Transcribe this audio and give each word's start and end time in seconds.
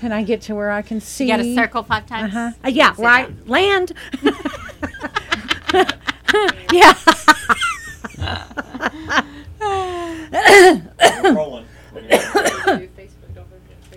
Can 0.00 0.12
I 0.12 0.22
get 0.22 0.42
to 0.42 0.54
where 0.54 0.70
I 0.70 0.82
can 0.82 1.00
see? 1.00 1.24
You 1.24 1.36
got 1.36 1.42
to 1.42 1.54
circle 1.54 1.82
five 1.82 2.06
times. 2.06 2.34
Uh-huh. 2.34 2.52
Uh, 2.64 2.68
yeah, 2.68 2.92
Sit 2.92 3.04
right. 3.04 3.28
down. 3.28 3.48
Land. 3.48 3.92
yeah. 6.72 6.94
Rolling. 11.34 11.66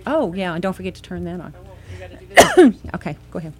Oh, 0.04 0.32
yeah, 0.34 0.54
and 0.54 0.62
don't 0.62 0.72
forget 0.72 0.94
to 0.96 1.02
turn 1.02 1.24
that 1.24 1.40
on. 1.40 1.54
okay, 2.94 3.16
go 3.30 3.38
ahead. 3.38 3.52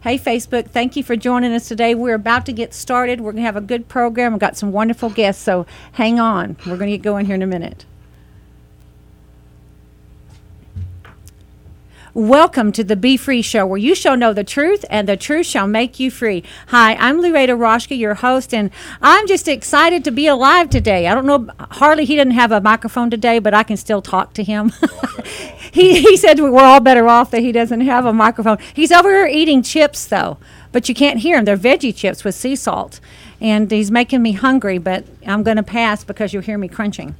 Hey, 0.00 0.18
Facebook, 0.18 0.70
thank 0.70 0.94
you 0.94 1.02
for 1.02 1.16
joining 1.16 1.52
us 1.52 1.68
today. 1.68 1.94
We're 1.94 2.14
about 2.14 2.46
to 2.46 2.52
get 2.52 2.72
started. 2.72 3.20
We're 3.20 3.32
going 3.32 3.42
to 3.42 3.46
have 3.46 3.56
a 3.56 3.60
good 3.60 3.88
program. 3.88 4.32
We've 4.32 4.40
got 4.40 4.56
some 4.56 4.70
wonderful 4.70 5.10
guests, 5.10 5.42
so 5.42 5.66
hang 5.92 6.20
on. 6.20 6.56
We're 6.64 6.76
going 6.76 6.90
to 6.90 6.96
get 6.96 7.02
going 7.02 7.26
here 7.26 7.34
in 7.34 7.42
a 7.42 7.46
minute. 7.46 7.84
Welcome 12.16 12.72
to 12.72 12.82
the 12.82 12.96
Be 12.96 13.18
Free 13.18 13.42
Show, 13.42 13.66
where 13.66 13.76
you 13.76 13.94
shall 13.94 14.16
know 14.16 14.32
the 14.32 14.42
truth 14.42 14.86
and 14.88 15.06
the 15.06 15.18
truth 15.18 15.44
shall 15.44 15.66
make 15.66 16.00
you 16.00 16.10
free. 16.10 16.44
Hi, 16.68 16.94
I'm 16.94 17.20
Louada 17.20 17.54
Raschke, 17.54 17.98
your 17.98 18.14
host, 18.14 18.54
and 18.54 18.70
I'm 19.02 19.26
just 19.26 19.48
excited 19.48 20.02
to 20.04 20.10
be 20.10 20.26
alive 20.26 20.70
today. 20.70 21.08
I 21.08 21.14
don't 21.14 21.26
know, 21.26 21.46
Harley, 21.72 22.06
he 22.06 22.16
didn't 22.16 22.32
have 22.32 22.52
a 22.52 22.60
microphone 22.62 23.10
today, 23.10 23.38
but 23.38 23.52
I 23.52 23.64
can 23.64 23.76
still 23.76 24.00
talk 24.00 24.32
to 24.32 24.42
him. 24.42 24.72
he, 25.72 26.00
he 26.00 26.16
said 26.16 26.40
we're 26.40 26.58
all 26.58 26.80
better 26.80 27.06
off 27.06 27.30
that 27.32 27.42
he 27.42 27.52
doesn't 27.52 27.82
have 27.82 28.06
a 28.06 28.14
microphone. 28.14 28.56
He's 28.72 28.92
over 28.92 29.10
here 29.10 29.26
eating 29.26 29.62
chips, 29.62 30.06
though, 30.06 30.38
but 30.72 30.88
you 30.88 30.94
can't 30.94 31.18
hear 31.18 31.36
him. 31.36 31.44
They're 31.44 31.58
veggie 31.58 31.94
chips 31.94 32.24
with 32.24 32.34
sea 32.34 32.56
salt, 32.56 32.98
and 33.42 33.70
he's 33.70 33.90
making 33.90 34.22
me 34.22 34.32
hungry, 34.32 34.78
but 34.78 35.04
I'm 35.26 35.42
going 35.42 35.58
to 35.58 35.62
pass 35.62 36.02
because 36.02 36.32
you'll 36.32 36.44
hear 36.44 36.56
me 36.56 36.68
crunching. 36.68 37.14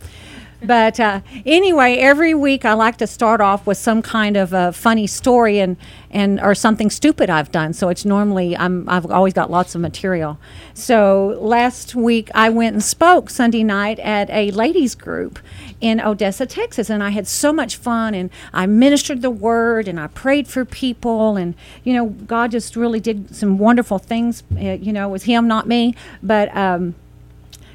But 0.66 0.98
uh, 0.98 1.20
anyway, 1.44 1.96
every 1.98 2.34
week 2.34 2.64
I 2.64 2.72
like 2.72 2.96
to 2.98 3.06
start 3.06 3.40
off 3.40 3.66
with 3.66 3.78
some 3.78 4.02
kind 4.02 4.36
of 4.36 4.52
a 4.52 4.72
funny 4.72 5.06
story 5.06 5.60
and, 5.60 5.76
and 6.10 6.40
or 6.40 6.54
something 6.54 6.90
stupid 6.90 7.30
I've 7.30 7.52
done. 7.52 7.72
So 7.72 7.88
it's 7.88 8.04
normally 8.04 8.56
I'm 8.56 8.88
I've 8.88 9.10
always 9.10 9.32
got 9.32 9.50
lots 9.50 9.74
of 9.74 9.80
material. 9.80 10.38
So 10.74 11.38
last 11.40 11.94
week 11.94 12.30
I 12.34 12.48
went 12.48 12.74
and 12.74 12.82
spoke 12.82 13.30
Sunday 13.30 13.62
night 13.62 14.00
at 14.00 14.28
a 14.30 14.50
ladies 14.50 14.94
group 14.94 15.38
in 15.80 16.00
Odessa, 16.00 16.46
Texas, 16.46 16.90
and 16.90 17.02
I 17.02 17.10
had 17.10 17.26
so 17.28 17.52
much 17.52 17.76
fun 17.76 18.14
and 18.14 18.30
I 18.52 18.66
ministered 18.66 19.22
the 19.22 19.30
word 19.30 19.86
and 19.86 20.00
I 20.00 20.08
prayed 20.08 20.48
for 20.48 20.64
people 20.64 21.36
and 21.36 21.54
you 21.84 21.92
know 21.92 22.06
God 22.06 22.50
just 22.50 22.74
really 22.74 22.98
did 22.98 23.34
some 23.34 23.58
wonderful 23.58 23.98
things. 23.98 24.42
Uh, 24.56 24.72
you 24.72 24.92
know, 24.92 25.08
it 25.08 25.12
was 25.12 25.24
Him, 25.24 25.46
not 25.46 25.68
me. 25.68 25.94
But 26.22 26.54
um, 26.56 26.96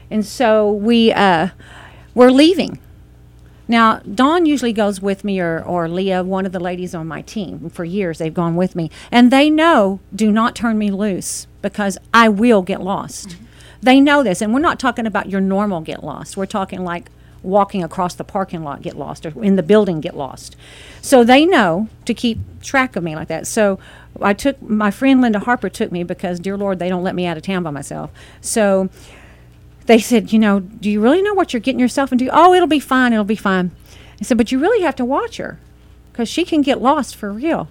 and 0.09 0.25
so 0.25 0.71
we. 0.71 1.13
Uh, 1.13 1.49
we're 2.13 2.31
leaving. 2.31 2.79
Now, 3.67 3.99
Dawn 3.99 4.45
usually 4.45 4.73
goes 4.73 5.01
with 5.01 5.23
me, 5.23 5.39
or, 5.39 5.63
or 5.63 5.87
Leah, 5.87 6.23
one 6.23 6.45
of 6.45 6.51
the 6.51 6.59
ladies 6.59 6.93
on 6.93 7.07
my 7.07 7.21
team. 7.21 7.69
For 7.69 7.85
years, 7.85 8.17
they've 8.17 8.33
gone 8.33 8.57
with 8.57 8.75
me. 8.75 8.91
And 9.11 9.31
they 9.31 9.49
know 9.49 10.01
do 10.13 10.29
not 10.29 10.55
turn 10.55 10.77
me 10.77 10.91
loose 10.91 11.47
because 11.61 11.97
I 12.13 12.27
will 12.27 12.63
get 12.63 12.81
lost. 12.81 13.29
Mm-hmm. 13.29 13.45
They 13.81 14.01
know 14.01 14.23
this. 14.23 14.41
And 14.41 14.53
we're 14.53 14.59
not 14.59 14.79
talking 14.79 15.07
about 15.07 15.29
your 15.29 15.39
normal 15.39 15.79
get 15.79 16.03
lost. 16.03 16.35
We're 16.35 16.45
talking 16.45 16.83
like 16.83 17.09
walking 17.43 17.83
across 17.83 18.13
the 18.13 18.23
parking 18.23 18.63
lot 18.63 18.81
get 18.81 18.95
lost 18.95 19.25
or 19.25 19.43
in 19.43 19.55
the 19.55 19.63
building 19.63 20.01
get 20.01 20.15
lost. 20.15 20.55
So 21.01 21.23
they 21.23 21.45
know 21.45 21.87
to 22.05 22.13
keep 22.13 22.39
track 22.61 22.95
of 22.95 23.03
me 23.03 23.15
like 23.15 23.29
that. 23.29 23.47
So 23.47 23.79
I 24.21 24.33
took 24.33 24.61
my 24.61 24.91
friend 24.91 25.21
Linda 25.21 25.39
Harper 25.39 25.69
took 25.69 25.91
me 25.91 26.03
because, 26.03 26.39
dear 26.39 26.57
Lord, 26.57 26.79
they 26.79 26.89
don't 26.89 27.03
let 27.03 27.15
me 27.15 27.25
out 27.25 27.37
of 27.37 27.43
town 27.43 27.63
by 27.63 27.71
myself. 27.71 28.11
So 28.41 28.89
they 29.85 29.99
said, 29.99 30.31
you 30.31 30.39
know, 30.39 30.59
do 30.59 30.89
you 30.89 31.01
really 31.01 31.21
know 31.21 31.33
what 31.33 31.53
you're 31.53 31.59
getting 31.59 31.79
yourself 31.79 32.11
into? 32.11 32.29
Oh, 32.31 32.53
it'll 32.53 32.67
be 32.67 32.79
fine. 32.79 33.13
It'll 33.13 33.25
be 33.25 33.35
fine. 33.35 33.71
I 34.19 34.23
said, 34.23 34.37
but 34.37 34.51
you 34.51 34.59
really 34.59 34.83
have 34.83 34.95
to 34.97 35.05
watch 35.05 35.37
her 35.37 35.59
because 36.11 36.29
she 36.29 36.45
can 36.45 36.61
get 36.61 36.81
lost 36.81 37.15
for 37.15 37.31
real. 37.31 37.67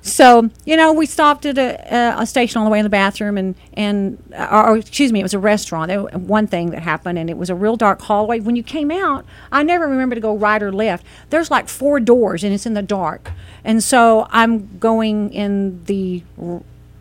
So, 0.00 0.50
you 0.64 0.76
know, 0.76 0.92
we 0.92 1.06
stopped 1.06 1.44
at 1.44 1.58
a, 1.58 2.20
a 2.20 2.24
station 2.24 2.58
on 2.58 2.64
the 2.64 2.70
way 2.70 2.78
in 2.78 2.84
the 2.84 2.90
bathroom 2.90 3.36
and, 3.36 3.54
and 3.74 4.22
or, 4.32 4.68
or 4.68 4.76
excuse 4.76 5.12
me, 5.12 5.20
it 5.20 5.24
was 5.24 5.34
a 5.34 5.38
restaurant. 5.38 6.14
One 6.14 6.46
thing 6.46 6.70
that 6.70 6.82
happened, 6.82 7.18
and 7.18 7.28
it 7.28 7.36
was 7.36 7.50
a 7.50 7.54
real 7.54 7.76
dark 7.76 8.00
hallway. 8.02 8.38
When 8.38 8.54
you 8.54 8.62
came 8.62 8.90
out, 8.90 9.24
I 9.50 9.62
never 9.64 9.88
remember 9.88 10.14
to 10.14 10.20
go 10.20 10.36
right 10.36 10.62
or 10.62 10.72
left. 10.72 11.04
There's 11.30 11.50
like 11.50 11.68
four 11.68 11.98
doors, 11.98 12.44
and 12.44 12.54
it's 12.54 12.64
in 12.64 12.74
the 12.74 12.82
dark. 12.82 13.32
And 13.64 13.82
so 13.82 14.28
I'm 14.30 14.78
going 14.78 15.32
in 15.32 15.84
the 15.84 16.22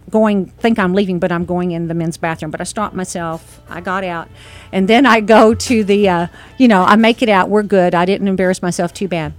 going 0.09 0.47
think 0.47 0.79
I'm 0.79 0.93
leaving, 0.93 1.19
but 1.19 1.31
I'm 1.31 1.45
going 1.45 1.71
in 1.71 1.87
the 1.87 1.93
men's 1.93 2.17
bathroom. 2.17 2.51
But 2.51 2.61
I 2.61 2.63
stopped 2.63 2.95
myself. 2.95 3.61
I 3.69 3.81
got 3.81 4.03
out, 4.03 4.29
and 4.71 4.87
then 4.87 5.05
I 5.05 5.19
go 5.19 5.53
to 5.53 5.83
the, 5.83 6.07
uh, 6.09 6.27
you 6.57 6.67
know, 6.67 6.83
I 6.83 6.95
make 6.95 7.21
it 7.21 7.29
out. 7.29 7.49
We're 7.49 7.63
good. 7.63 7.93
I 7.93 8.05
didn't 8.05 8.27
embarrass 8.27 8.61
myself 8.61 8.93
too 8.93 9.07
bad. 9.07 9.33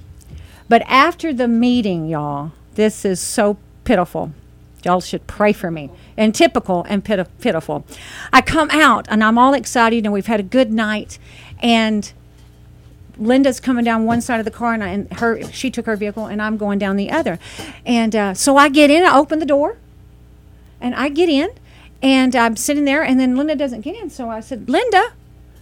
But 0.68 0.82
after 0.86 1.32
the 1.32 1.48
meeting, 1.48 2.08
y'all, 2.08 2.52
this 2.74 3.04
is 3.04 3.20
so 3.20 3.56
pitiful. 3.84 4.32
Y'all 4.84 5.00
should 5.00 5.26
pray 5.26 5.52
for 5.52 5.70
me. 5.70 5.90
And 6.16 6.34
typical 6.34 6.84
and 6.88 7.04
pit- 7.04 7.26
pitiful. 7.40 7.84
I 8.32 8.42
come 8.42 8.70
out 8.70 9.06
and 9.08 9.24
I'm 9.24 9.38
all 9.38 9.54
excited, 9.54 10.04
and 10.04 10.12
we've 10.12 10.26
had 10.26 10.40
a 10.40 10.44
good 10.44 10.72
night, 10.72 11.18
and. 11.60 12.12
Linda's 13.20 13.58
coming 13.58 13.84
down 13.84 14.04
one 14.04 14.20
side 14.20 14.38
of 14.38 14.44
the 14.44 14.50
car, 14.52 14.74
and, 14.74 14.84
I, 14.84 14.88
and 14.90 15.12
her 15.14 15.42
she 15.50 15.72
took 15.72 15.86
her 15.86 15.96
vehicle, 15.96 16.26
and 16.26 16.40
I'm 16.40 16.56
going 16.56 16.78
down 16.78 16.94
the 16.94 17.10
other, 17.10 17.40
and 17.84 18.14
uh, 18.14 18.32
so 18.32 18.56
I 18.56 18.68
get 18.68 18.90
in, 18.90 19.04
I 19.04 19.18
open 19.18 19.40
the 19.40 19.44
door, 19.44 19.76
and 20.80 20.94
I 20.94 21.08
get 21.08 21.28
in 21.28 21.50
and 22.02 22.34
I'm 22.36 22.56
sitting 22.56 22.84
there 22.84 23.02
and 23.02 23.18
then 23.18 23.36
Linda 23.36 23.56
doesn't 23.56 23.80
get 23.80 23.96
in. 23.96 24.10
So 24.10 24.28
I 24.28 24.40
said, 24.40 24.68
Linda, 24.68 25.12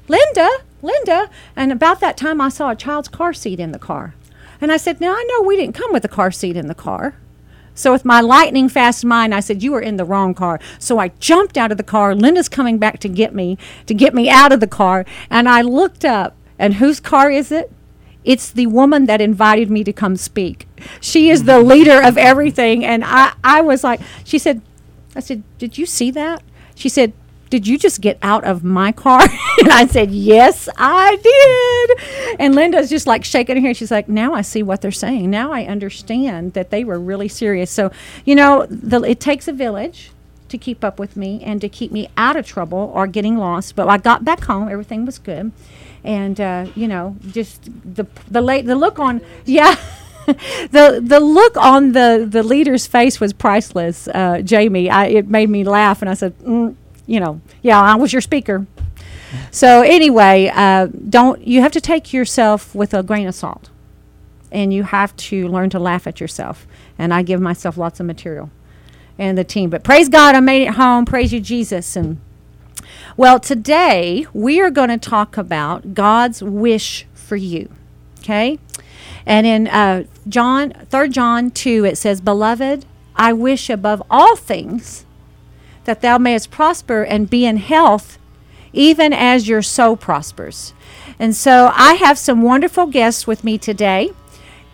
Linda, 0.08 0.48
Linda. 0.82 1.30
And 1.54 1.72
about 1.72 2.00
that 2.00 2.16
time 2.16 2.40
I 2.40 2.48
saw 2.48 2.70
a 2.70 2.76
child's 2.76 3.08
car 3.08 3.32
seat 3.32 3.60
in 3.60 3.72
the 3.72 3.78
car. 3.78 4.14
And 4.60 4.72
I 4.72 4.76
said, 4.76 5.00
Now 5.00 5.12
I 5.12 5.24
know 5.28 5.42
we 5.42 5.56
didn't 5.56 5.74
come 5.74 5.92
with 5.92 6.04
a 6.04 6.08
car 6.08 6.30
seat 6.30 6.56
in 6.56 6.66
the 6.66 6.74
car. 6.74 7.14
So 7.74 7.92
with 7.92 8.06
my 8.06 8.22
lightning 8.22 8.70
fast 8.70 9.04
mind, 9.04 9.34
I 9.34 9.40
said, 9.40 9.62
You 9.62 9.72
were 9.72 9.80
in 9.80 9.96
the 9.96 10.04
wrong 10.04 10.34
car. 10.34 10.58
So 10.78 10.98
I 10.98 11.08
jumped 11.20 11.58
out 11.58 11.70
of 11.70 11.76
the 11.76 11.84
car. 11.84 12.14
Linda's 12.14 12.48
coming 12.48 12.78
back 12.78 12.98
to 13.00 13.08
get 13.08 13.34
me, 13.34 13.58
to 13.86 13.94
get 13.94 14.14
me 14.14 14.30
out 14.30 14.52
of 14.52 14.60
the 14.60 14.66
car. 14.66 15.04
And 15.28 15.48
I 15.48 15.60
looked 15.60 16.04
up, 16.04 16.34
and 16.58 16.74
whose 16.74 17.00
car 17.00 17.30
is 17.30 17.52
it? 17.52 17.70
It's 18.24 18.50
the 18.50 18.66
woman 18.66 19.06
that 19.06 19.20
invited 19.20 19.70
me 19.70 19.84
to 19.84 19.92
come 19.92 20.16
speak. 20.16 20.66
She 21.00 21.30
is 21.30 21.44
the 21.44 21.60
leader 21.62 22.02
of 22.02 22.16
everything. 22.16 22.84
And 22.84 23.04
I, 23.04 23.34
I 23.44 23.60
was 23.60 23.84
like, 23.84 24.00
she 24.24 24.38
said, 24.38 24.62
I 25.16 25.20
said, 25.20 25.42
Did 25.58 25.78
you 25.78 25.86
see 25.86 26.10
that? 26.12 26.42
She 26.74 26.88
said, 26.88 27.12
Did 27.50 27.66
you 27.66 27.78
just 27.78 28.00
get 28.00 28.18
out 28.22 28.44
of 28.44 28.62
my 28.62 28.92
car? 28.92 29.20
and 29.58 29.72
I 29.72 29.86
said, 29.86 30.10
Yes, 30.10 30.68
I 30.76 31.16
did. 31.16 32.38
And 32.40 32.54
Linda's 32.54 32.90
just 32.90 33.06
like 33.06 33.24
shaking 33.24 33.56
her 33.56 33.62
head. 33.62 33.76
She's 33.76 33.90
like, 33.90 34.08
Now 34.08 34.34
I 34.34 34.42
see 34.42 34.62
what 34.62 34.82
they're 34.82 34.92
saying. 34.92 35.30
Now 35.30 35.52
I 35.52 35.64
understand 35.64 36.52
that 36.52 36.70
they 36.70 36.84
were 36.84 37.00
really 37.00 37.28
serious. 37.28 37.70
So, 37.70 37.90
you 38.24 38.34
know, 38.34 38.66
the, 38.66 39.02
it 39.02 39.20
takes 39.20 39.48
a 39.48 39.52
village 39.52 40.10
to 40.48 40.58
keep 40.58 40.84
up 40.84 40.98
with 40.98 41.16
me 41.16 41.42
and 41.42 41.60
to 41.60 41.68
keep 41.68 41.90
me 41.90 42.08
out 42.16 42.36
of 42.36 42.46
trouble 42.46 42.92
or 42.94 43.06
getting 43.06 43.36
lost. 43.36 43.74
But 43.74 43.88
I 43.88 43.98
got 43.98 44.24
back 44.24 44.44
home, 44.44 44.68
everything 44.68 45.04
was 45.04 45.18
good. 45.18 45.52
And, 46.04 46.40
uh, 46.40 46.66
you 46.76 46.86
know, 46.86 47.16
just 47.32 47.64
the, 47.64 48.06
the, 48.30 48.40
the 48.40 48.76
look 48.76 48.98
on, 48.98 49.20
yeah. 49.44 49.76
the 50.70 51.00
the 51.02 51.20
look 51.20 51.56
on 51.56 51.92
the 51.92 52.26
the 52.28 52.42
leader's 52.42 52.86
face 52.86 53.20
was 53.20 53.32
priceless, 53.32 54.08
uh, 54.08 54.40
Jamie. 54.42 54.90
I, 54.90 55.06
it 55.06 55.28
made 55.28 55.48
me 55.48 55.62
laugh, 55.62 56.02
and 56.02 56.10
I 56.10 56.14
said, 56.14 56.36
mm, 56.38 56.74
you 57.06 57.20
know, 57.20 57.40
yeah, 57.62 57.80
I 57.80 57.94
was 57.94 58.12
your 58.12 58.22
speaker. 58.22 58.66
So 59.52 59.82
anyway, 59.82 60.50
uh, 60.52 60.88
don't 61.08 61.46
you 61.46 61.60
have 61.60 61.72
to 61.72 61.80
take 61.80 62.12
yourself 62.12 62.74
with 62.74 62.92
a 62.92 63.04
grain 63.04 63.28
of 63.28 63.36
salt, 63.36 63.70
and 64.50 64.74
you 64.74 64.82
have 64.82 65.14
to 65.16 65.46
learn 65.46 65.70
to 65.70 65.78
laugh 65.78 66.08
at 66.08 66.20
yourself. 66.20 66.66
And 66.98 67.14
I 67.14 67.22
give 67.22 67.40
myself 67.40 67.76
lots 67.78 68.00
of 68.00 68.06
material, 68.06 68.50
and 69.18 69.38
the 69.38 69.44
team. 69.44 69.70
But 69.70 69.84
praise 69.84 70.08
God, 70.08 70.34
I 70.34 70.40
made 70.40 70.62
it 70.62 70.74
home. 70.74 71.04
Praise 71.04 71.32
you, 71.32 71.40
Jesus, 71.40 71.94
and. 71.94 72.18
Well, 73.16 73.40
today 73.40 74.26
we 74.32 74.60
are 74.60 74.70
going 74.70 74.90
to 74.90 74.98
talk 74.98 75.36
about 75.36 75.94
God's 75.94 76.42
wish 76.42 77.06
for 77.14 77.36
you. 77.36 77.70
Okay? 78.20 78.58
And 79.26 79.46
in 79.46 79.66
uh, 79.66 80.04
John, 80.28 80.72
3 80.88 81.08
John 81.08 81.50
2, 81.50 81.84
it 81.84 81.98
says, 81.98 82.20
Beloved, 82.20 82.86
I 83.16 83.32
wish 83.32 83.68
above 83.68 84.02
all 84.08 84.36
things 84.36 85.04
that 85.84 86.00
thou 86.00 86.18
mayest 86.18 86.50
prosper 86.50 87.02
and 87.02 87.28
be 87.28 87.44
in 87.44 87.56
health, 87.56 88.18
even 88.72 89.12
as 89.12 89.48
your 89.48 89.62
soul 89.62 89.96
prospers. 89.96 90.72
And 91.18 91.34
so 91.34 91.72
I 91.74 91.94
have 91.94 92.18
some 92.18 92.42
wonderful 92.42 92.86
guests 92.86 93.26
with 93.26 93.42
me 93.42 93.58
today. 93.58 94.10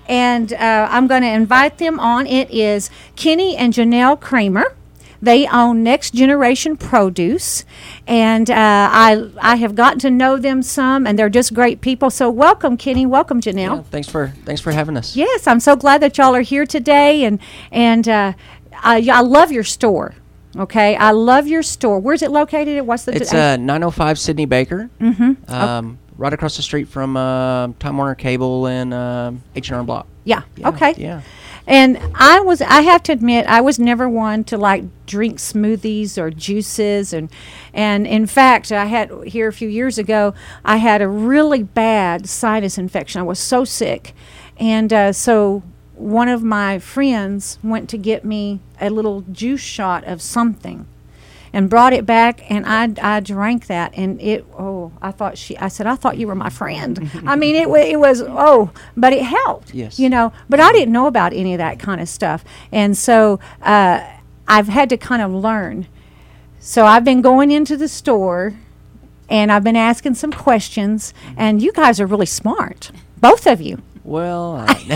And 0.07 0.53
uh, 0.53 0.89
I'm 0.91 1.07
going 1.07 1.23
to 1.23 1.31
invite 1.31 1.79
them 1.79 2.01
on. 2.01 2.27
It 2.27 2.51
is 2.51 2.91
Kenny 3.15 3.57
and 3.57 3.73
Janelle 3.73 4.21
Kramer. 4.21 4.75
They 5.23 5.47
own 5.47 5.85
Next 5.85 6.15
Generation 6.15 6.77
Produce, 6.77 7.65
and 8.07 8.51
uh, 8.51 8.55
I 8.57 9.31
I 9.41 9.57
have 9.57 9.75
gotten 9.75 9.99
to 10.01 10.11
know 10.11 10.37
them 10.37 10.63
some, 10.63 11.07
and 11.07 11.19
they're 11.19 11.29
just 11.29 11.55
great 11.55 11.81
people. 11.81 12.11
So 12.11 12.31
welcome, 12.31 12.77
Kenny. 12.77 13.07
Welcome, 13.07 13.41
Janelle. 13.41 13.77
Yeah, 13.77 13.83
thanks 13.83 14.09
for 14.09 14.33
thanks 14.45 14.61
for 14.61 14.73
having 14.73 14.97
us. 14.97 15.17
Yes, 15.17 15.47
I'm 15.47 15.61
so 15.61 15.77
glad 15.77 16.01
that 16.03 16.19
y'all 16.19 16.35
are 16.35 16.43
here 16.43 16.67
today, 16.67 17.25
and 17.25 17.39
and 17.71 18.09
uh, 18.09 18.33
I, 18.83 19.07
I 19.13 19.21
love 19.21 19.53
your 19.53 19.65
store. 19.65 20.15
Okay, 20.57 20.97
I 20.97 21.13
love 21.13 21.47
your 21.47 21.63
store. 21.63 21.99
Where's 21.99 22.23
it 22.23 22.31
located? 22.31 22.87
What's 22.87 23.05
the? 23.05 23.15
It's 23.17 23.33
uh, 23.33 23.57
905 23.57 24.19
Sidney 24.19 24.45
Baker. 24.45 24.91
Mm-hmm. 25.01 25.51
Um, 25.53 25.99
right 26.19 26.33
across 26.33 26.57
the 26.57 26.63
street 26.63 26.89
from 26.89 27.17
uh, 27.17 27.69
Time 27.79 27.97
Warner 27.97 28.15
Cable 28.15 28.67
and 28.67 28.93
uh, 28.93 29.33
H&R 29.57 29.83
Block. 29.83 30.07
Yeah. 30.25 30.43
Yeah, 30.57 30.69
Okay. 30.69 30.95
Yeah. 30.97 31.23
And 31.67 31.99
I 32.15 32.41
was 32.41 32.61
I 32.61 32.83
have 32.83 33.03
to 33.05 33.13
admit 33.13 33.47
I 33.47 33.61
was 33.61 33.79
never 33.79 34.09
one 34.09 34.45
to 34.45 34.57
like 34.59 34.85
drink 35.07 35.39
smoothies 35.39 36.19
or 36.19 36.31
juices 36.31 37.13
and 37.13 37.31
and 37.73 38.07
in 38.07 38.27
fact 38.27 38.73
I 38.73 38.87
had 38.87 39.13
here 39.25 39.49
a 39.49 39.53
few 39.53 39.69
years 39.69 39.99
ago 39.99 40.35
I 40.65 40.79
had 40.79 41.03
a 41.03 41.09
really 41.09 41.63
bad 41.63 42.29
sinus 42.29 42.79
infection. 42.79 43.21
I 43.21 43.25
was 43.25 43.39
so 43.39 43.65
sick. 43.65 44.15
And 44.59 44.93
uh, 44.93 45.13
so 45.13 45.63
one 45.95 46.29
of 46.29 46.43
my 46.43 46.79
friends 46.79 47.59
went 47.63 47.89
to 47.91 47.99
get 47.99 48.25
me 48.25 48.61
a 48.81 48.91
little 48.91 49.23
juice 49.33 49.61
shot 49.61 50.05
of 50.05 50.21
something 50.21 50.87
and 51.53 51.69
brought 51.69 51.93
it 51.93 52.07
back 52.07 52.51
and 52.51 52.65
I, 52.67 53.17
I 53.17 53.21
drank 53.21 53.67
that 53.67 53.93
and 53.95 54.21
it 54.21 54.45
oh 54.59 54.91
I 55.03 55.11
thought 55.11 55.37
she 55.37 55.57
I 55.59 55.69
said 55.69 55.87
I 55.87 55.97
thought 55.97 56.17
you 56.17 56.27
were 56.27 56.35
my 56.35 56.49
friend. 56.51 57.11
I 57.27 57.37
mean 57.37 57.55
it, 57.57 57.69
it 57.69 58.01
was 58.01 58.23
oh 58.23 58.71
but 58.97 59.13
it 59.13 59.23
helped 59.23 59.75
Yes. 59.75 59.99
you 59.99 60.09
know 60.09 60.33
but 60.49 60.61
I 60.61 60.73
didn't 60.73 60.93
know 60.93 61.07
about 61.07 61.33
any 61.33 61.53
of 61.55 61.59
that 61.59 61.79
kind 61.79 62.01
of 62.01 62.09
stuff. 62.09 62.45
And 62.73 62.97
so 62.97 63.39
uh, 63.61 64.03
I've 64.49 64.69
had 64.69 64.89
to 64.91 64.97
kind 64.97 65.21
of 65.23 65.31
learn. 65.33 65.87
So 66.59 66.87
I've 66.87 67.05
been 67.05 67.23
going 67.23 67.51
into 67.51 67.77
the 67.77 67.89
store 67.89 68.55
and 69.29 69.51
I've 69.53 69.65
been 69.65 69.77
asking 69.77 70.15
some 70.15 70.33
questions 70.33 71.13
and 71.37 71.61
you 71.63 71.73
guys 71.73 72.01
are 72.01 72.07
really 72.07 72.27
smart 72.27 72.91
both 73.21 73.47
of 73.47 73.61
you. 73.61 73.83
Well, 74.05 74.65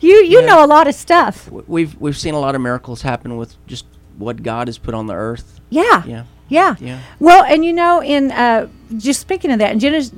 you 0.00 0.14
you 0.24 0.40
Yeah. 0.40 0.46
know 0.46 0.64
a 0.64 0.66
lot 0.66 0.88
of 0.88 0.94
stuff. 0.94 1.50
We've 1.50 1.94
we've 2.00 2.16
seen 2.16 2.34
a 2.34 2.40
lot 2.40 2.54
of 2.54 2.60
miracles 2.60 3.02
happen 3.02 3.36
with 3.36 3.54
just 3.66 3.86
what 4.18 4.42
God 4.42 4.68
has 4.68 4.78
put 4.78 4.94
on 4.94 5.06
the 5.06 5.14
earth. 5.14 5.60
yeah 5.70 6.02
Yeah. 6.06 6.24
Yeah. 6.48 6.76
Yeah. 6.78 7.00
Well, 7.20 7.42
and 7.44 7.64
you 7.64 7.72
know, 7.72 8.02
in 8.02 8.30
uh, 8.30 8.68
just 8.98 9.20
speaking 9.20 9.50
of 9.50 9.58
that, 9.60 9.72
in 9.72 9.80
Genesis, 9.80 10.12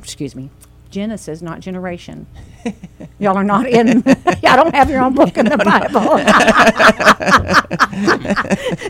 excuse 0.00 0.34
me, 0.36 0.48
Genesis, 0.90 1.42
not 1.42 1.58
generation. 1.60 2.26
Y'all 3.18 3.36
are 3.36 3.42
not 3.44 3.66
in. 3.68 4.02
Y'all 4.42 4.56
don't 4.56 4.74
have 4.74 4.88
your 4.88 5.00
own 5.02 5.14
book 5.14 5.36
in 5.36 5.44
the 5.46 5.56
Bible. 5.70 6.18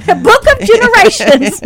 The 0.06 0.14
book 0.22 0.44
of 0.52 0.58
generations. 0.66 1.60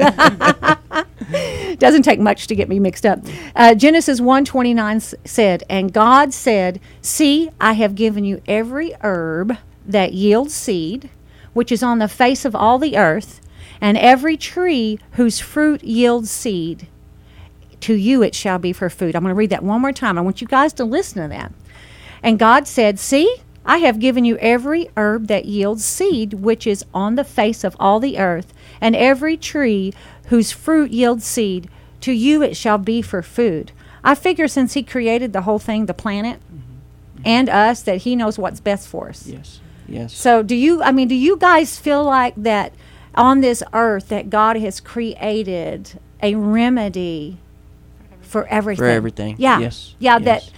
Doesn't 1.78 2.02
take 2.02 2.20
much 2.20 2.46
to 2.48 2.54
get 2.54 2.68
me 2.68 2.78
mixed 2.78 3.06
up. 3.06 3.20
Uh, 3.56 3.74
Genesis 3.74 4.20
129 4.20 4.96
s- 4.96 5.14
said, 5.24 5.64
And 5.70 5.92
God 5.92 6.32
said, 6.34 6.80
See, 7.02 7.50
I 7.60 7.72
have 7.74 7.94
given 7.94 8.24
you 8.24 8.40
every 8.46 8.94
herb 9.02 9.56
that 9.86 10.12
yields 10.12 10.54
seed, 10.54 11.10
which 11.52 11.72
is 11.72 11.82
on 11.82 11.98
the 11.98 12.08
face 12.08 12.44
of 12.44 12.54
all 12.54 12.78
the 12.78 12.96
earth, 12.96 13.40
and 13.80 13.96
every 13.96 14.36
tree 14.36 14.98
whose 15.12 15.40
fruit 15.40 15.82
yields 15.82 16.30
seed. 16.30 16.86
To 17.80 17.94
you 17.94 18.22
it 18.22 18.34
shall 18.34 18.58
be 18.58 18.72
for 18.72 18.90
food. 18.90 19.16
I'm 19.16 19.22
going 19.22 19.30
to 19.30 19.38
read 19.38 19.50
that 19.50 19.62
one 19.62 19.80
more 19.80 19.92
time. 19.92 20.18
I 20.18 20.20
want 20.22 20.40
you 20.40 20.46
guys 20.46 20.72
to 20.74 20.84
listen 20.84 21.22
to 21.22 21.28
that. 21.28 21.52
And 22.22 22.38
God 22.38 22.66
said, 22.66 22.98
See, 22.98 23.36
I 23.64 23.78
have 23.78 24.00
given 24.00 24.24
you 24.24 24.36
every 24.38 24.90
herb 24.96 25.28
that 25.28 25.46
yields 25.46 25.84
seed, 25.84 26.34
which 26.34 26.66
is 26.66 26.84
on 26.92 27.14
the 27.14 27.24
face 27.24 27.64
of 27.64 27.76
all 27.80 28.00
the 28.00 28.18
earth, 28.18 28.52
and 28.80 28.94
every 28.94 29.36
tree 29.36 29.92
whose 30.26 30.52
fruit 30.52 30.90
yields 30.90 31.24
seed. 31.24 31.70
To 32.02 32.12
you 32.12 32.42
it 32.42 32.56
shall 32.56 32.78
be 32.78 33.02
for 33.02 33.22
food. 33.22 33.72
I 34.02 34.14
figure 34.14 34.48
since 34.48 34.72
He 34.72 34.82
created 34.82 35.32
the 35.32 35.42
whole 35.42 35.58
thing, 35.58 35.86
the 35.86 35.94
planet, 35.94 36.40
mm-hmm. 36.40 37.22
and 37.24 37.48
us, 37.48 37.82
that 37.82 37.98
He 37.98 38.16
knows 38.16 38.38
what's 38.38 38.60
best 38.60 38.88
for 38.88 39.08
us. 39.10 39.26
Yes. 39.26 39.60
Yes. 39.90 40.14
So, 40.14 40.42
do 40.42 40.54
you, 40.54 40.82
I 40.82 40.92
mean, 40.92 41.08
do 41.08 41.14
you 41.14 41.36
guys 41.36 41.78
feel 41.78 42.04
like 42.04 42.34
that 42.36 42.72
on 43.14 43.40
this 43.40 43.62
earth 43.72 44.08
that 44.08 44.30
God 44.30 44.56
has 44.56 44.80
created 44.80 45.98
a 46.22 46.36
remedy 46.36 47.38
for 48.22 48.46
everything? 48.46 48.84
For 48.84 48.88
everything. 48.88 49.36
Yeah. 49.38 49.58
Yes. 49.58 49.94
Yeah. 49.98 50.18
Yes. 50.18 50.24
That, 50.24 50.52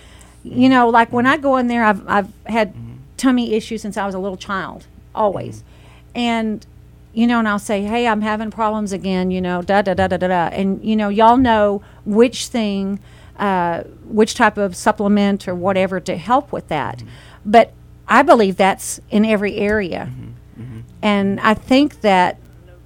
you 0.44 0.69
know, 0.69 0.88
like 0.88 1.12
when 1.12 1.26
I 1.26 1.38
go 1.38 1.56
in 1.56 1.69
there, 1.69 1.84
I've, 1.84 2.06
I've 2.06 2.29
had 2.46 2.75
mm-hmm. 2.75 2.94
tummy 3.17 3.55
issues 3.55 3.81
since 3.81 3.96
I 3.96 4.05
was 4.05 4.14
a 4.14 4.19
little 4.19 4.37
child, 4.37 4.87
always. 5.14 5.58
Mm-hmm. 5.58 5.69
And, 6.14 6.67
you 7.14 7.26
know, 7.26 7.38
and 7.38 7.49
I'll 7.49 7.58
say, 7.58 7.82
hey, 7.82 8.06
I'm 8.06 8.20
having 8.20 8.50
problems 8.50 8.93
again, 8.93 9.31
you 9.31 9.40
know, 9.40 9.62
da 9.62 9.82
da 9.82 9.94
da 9.94 10.08
da 10.08 10.17
da 10.19 10.29
da. 10.29 10.49
And, 10.49 10.84
you 10.84 10.96
know, 10.96 11.08
y'all 11.08 11.37
know 11.37 11.82
which 12.05 12.49
thing, 12.49 13.00
uh, 13.38 13.84
which 14.05 14.34
type 14.34 14.58
of 14.58 14.76
supplement 14.76 15.49
or 15.49 15.55
whatever 15.55 16.00
to 16.00 16.17
help 16.17 16.52
with 16.52 16.69
that. 16.69 16.99
Mm-hmm. 16.99 17.08
But 17.46 17.73
I 18.09 18.23
believe 18.23 18.57
that's 18.57 19.01
in 19.11 19.25
every 19.25 19.57
area. 19.57 20.11
Mm-hmm, 20.11 20.63
mm-hmm. 20.63 20.81
And 21.03 21.41
I 21.41 21.55
think 21.55 22.01
that 22.03 22.39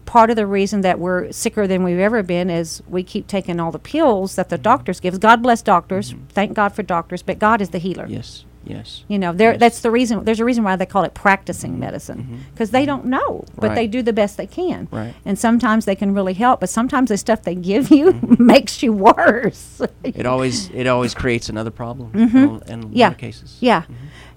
part 0.05 0.31
of 0.31 0.37
the 0.37 0.47
reason 0.47 0.83
that 0.83 0.99
we're 0.99 1.33
sicker 1.33 1.67
than 1.67 1.83
we've 1.83 1.99
ever 1.99 2.23
been 2.23 2.49
is 2.49 2.83
we 2.89 3.03
keep 3.03 3.27
taking 3.27 3.59
all 3.59 3.73
the 3.73 3.79
pills 3.79 4.37
that 4.37 4.49
the 4.49 4.57
mm-hmm. 4.57 4.63
doctors 4.63 5.01
give. 5.01 5.15
us. 5.15 5.19
God 5.19 5.43
bless 5.43 5.63
doctors. 5.63 6.15
Thank 6.31 6.55
God 6.55 6.71
for 6.75 6.83
doctors, 6.83 7.23
but 7.23 7.39
God 7.39 7.61
is 7.61 7.71
the 7.71 7.79
healer. 7.79 8.07
yes. 8.09 8.45
Yes. 8.69 9.05
You 9.07 9.21
know, 9.21 9.33
there 9.33 9.53
Yes. 9.53 9.61
that's 9.61 9.81
the 9.81 9.93
reason 9.93 10.25
there's 10.25 10.41
a 10.41 10.45
reason 10.45 10.65
why 10.65 10.75
they 10.75 10.87
call 10.87 11.05
it 11.05 11.15
practicing 11.15 11.79
medicine 11.79 12.45
because 12.53 12.73
they 12.73 12.85
don't 12.85 13.05
know, 13.05 13.45
but 13.55 13.77
they 13.77 13.87
do 13.87 14.03
the 14.03 14.13
best 14.13 14.37
they 14.39 14.47
can. 14.49 14.89
Right. 14.91 15.15
And 15.25 15.39
sometimes 15.39 15.85
they 15.85 15.95
can 15.95 16.13
really 16.13 16.35
help, 16.35 16.59
but 16.59 16.69
sometimes 16.69 17.11
the 17.11 17.17
stuff 17.17 17.43
they 17.43 17.55
give 17.55 17.93
you 17.93 18.19
makes 18.41 18.83
you 18.83 18.93
worse. 18.93 19.81
It 20.03 20.27
always 20.27 20.69
it 20.71 20.89
always 20.89 21.15
creates 21.15 21.49
another 21.49 21.71
problem. 21.71 22.11
In, 22.17 22.61
in 22.67 22.91
Yeah. 22.93 23.13
cases. 23.15 23.57
Yeah, 23.61 23.85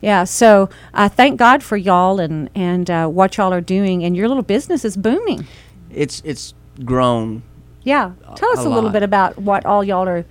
yeah. 0.01 0.23
So 0.23 0.69
uh, 0.93 1.09
thank 1.09 1.37
God 1.37 1.63
for 1.63 1.77
y'all 1.77 2.19
and 2.19 2.49
and 2.55 2.89
uh, 2.89 3.07
what 3.07 3.37
y'all 3.37 3.53
are 3.53 3.61
doing, 3.61 4.03
and 4.03 4.15
your 4.15 4.27
little 4.27 4.43
business 4.43 4.83
is 4.85 4.95
booming. 4.97 5.45
It's 5.89 6.21
it's 6.25 6.53
grown. 6.83 7.43
Yeah, 7.83 8.11
tell 8.35 8.51
us 8.51 8.65
a 8.65 8.67
a, 8.67 8.69
little 8.69 8.89
bit 8.89 9.03
about 9.03 9.37
what 9.37 9.65
all 9.65 9.83
y'all 9.83 10.07
are 10.07 10.25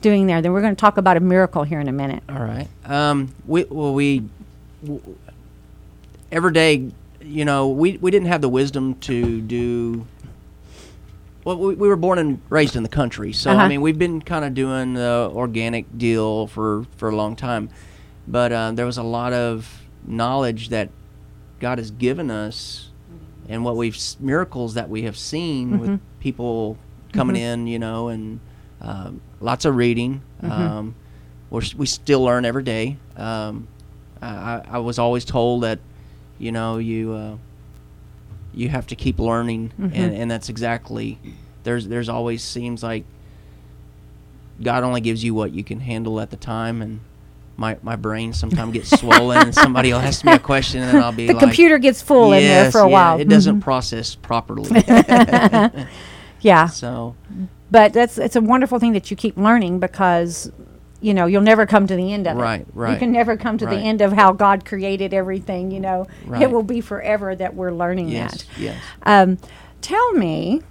doing 0.00 0.26
there. 0.26 0.40
Then 0.42 0.52
we're 0.52 0.60
going 0.60 0.74
to 0.76 0.80
talk 0.80 0.96
about 0.96 1.16
a 1.16 1.20
miracle 1.20 1.62
here 1.64 1.80
in 1.80 1.88
a 1.88 1.92
minute. 1.92 2.22
All 2.28 2.42
right. 2.42 2.68
Um. 2.84 3.34
We 3.46 3.64
well 3.64 3.94
we. 3.94 4.24
W- 4.84 5.16
every 6.32 6.52
day, 6.52 6.90
you 7.22 7.44
know, 7.44 7.68
we 7.68 7.96
we 7.98 8.10
didn't 8.10 8.28
have 8.28 8.40
the 8.40 8.48
wisdom 8.48 8.94
to 9.00 9.40
do. 9.40 10.06
Well, 11.44 11.56
we, 11.56 11.74
we 11.74 11.88
were 11.88 11.96
born 11.96 12.18
and 12.18 12.40
raised 12.50 12.76
in 12.76 12.82
the 12.82 12.88
country, 12.88 13.32
so 13.32 13.50
Uh-huh. 13.50 13.62
I 13.62 13.68
mean, 13.68 13.80
we've 13.80 13.98
been 13.98 14.20
kind 14.20 14.44
of 14.44 14.54
doing 14.54 14.94
the 14.94 15.30
organic 15.34 15.86
deal 15.98 16.46
for 16.46 16.86
for 16.96 17.08
a 17.08 17.16
long 17.16 17.34
time, 17.34 17.70
but 18.30 18.52
uh, 18.52 18.70
there 18.72 18.86
was 18.86 18.96
a 18.98 19.02
lot 19.02 19.32
of 19.32 19.82
knowledge 20.06 20.68
that 20.70 20.88
God 21.58 21.78
has 21.78 21.90
given 21.90 22.30
us, 22.30 22.90
and 23.48 23.64
what 23.64 23.76
we've 23.76 23.98
miracles 24.20 24.74
that 24.74 24.88
we 24.88 25.02
have 25.02 25.16
seen 25.16 25.78
with 25.80 25.90
people 26.20 26.76
coming 27.12 27.36
in, 27.36 27.66
you 27.66 27.78
know, 27.78 28.08
and 28.08 28.40
um, 28.80 29.20
lots 29.40 29.64
of 29.64 29.74
reading. 29.76 30.22
Um, 30.42 30.94
we're, 31.50 31.62
we 31.76 31.86
still 31.86 32.22
learn 32.22 32.44
every 32.44 32.62
day. 32.62 32.96
Um, 33.16 33.66
I, 34.22 34.28
I- 34.28 34.64
I 34.72 34.78
was 34.78 34.98
always 34.98 35.24
told 35.24 35.62
that, 35.64 35.80
you 36.38 36.52
know, 36.52 36.78
you 36.78 37.12
uh, 37.12 37.36
you 38.54 38.68
have 38.68 38.86
to 38.88 38.96
keep 38.96 39.18
learning, 39.18 39.72
and, 39.78 40.14
and 40.14 40.30
that's 40.30 40.48
exactly. 40.48 41.18
There's 41.64 41.88
there's 41.88 42.08
always 42.08 42.42
seems 42.42 42.82
like 42.82 43.04
God 44.62 44.82
only 44.82 45.00
gives 45.00 45.22
you 45.24 45.34
what 45.34 45.52
you 45.52 45.64
can 45.64 45.80
handle 45.80 46.20
at 46.20 46.30
the 46.30 46.36
time, 46.36 46.80
and 46.82 47.00
my 47.60 47.76
my 47.82 47.94
brain 47.94 48.32
sometimes 48.32 48.72
gets 48.72 48.98
swollen, 48.98 49.38
and 49.38 49.54
somebody 49.54 49.92
will 49.92 50.00
ask 50.00 50.24
me 50.24 50.32
a 50.32 50.38
question, 50.38 50.82
and 50.82 50.98
I'll 50.98 51.12
be 51.12 51.26
The 51.26 51.34
like, 51.34 51.42
computer 51.42 51.78
gets 51.78 52.00
full 52.02 52.32
in 52.32 52.42
there 52.42 52.72
for 52.72 52.80
a 52.80 52.88
yeah, 52.88 52.92
while. 52.92 53.20
It 53.20 53.28
doesn't 53.28 53.60
Mhm. 53.60 53.62
process 53.62 54.14
properly. 54.16 54.70
Yeah, 56.42 56.66
so 56.68 57.14
but 57.70 57.92
that's 57.92 58.16
it's 58.16 58.34
a 58.34 58.40
wonderful 58.40 58.78
thing 58.78 58.94
that 58.94 59.10
you 59.10 59.16
keep 59.16 59.36
learning 59.36 59.78
because 59.78 60.50
you 61.02 61.12
know 61.12 61.26
you'll 61.26 61.42
never 61.42 61.66
come 61.66 61.86
to 61.86 61.94
the 61.94 62.12
end 62.14 62.26
of 62.26 62.38
it. 62.38 62.40
Right, 62.40 62.66
right. 62.72 62.94
You 62.94 62.98
can 62.98 63.12
never 63.12 63.36
come 63.36 63.58
to 63.58 63.66
the 63.66 63.76
end 63.76 64.00
of 64.00 64.12
how 64.14 64.32
God 64.32 64.64
created 64.64 65.12
everything. 65.12 65.70
You 65.70 65.80
know, 65.80 66.06
it 66.40 66.50
will 66.50 66.62
be 66.62 66.80
forever 66.80 67.36
that 67.36 67.54
we're 67.54 67.72
learning 67.72 68.08
yes, 68.08 68.44
that. 68.44 68.58
yes. 68.58 68.82
Um, 69.02 69.36
tell 69.82 70.12
me 70.14 70.62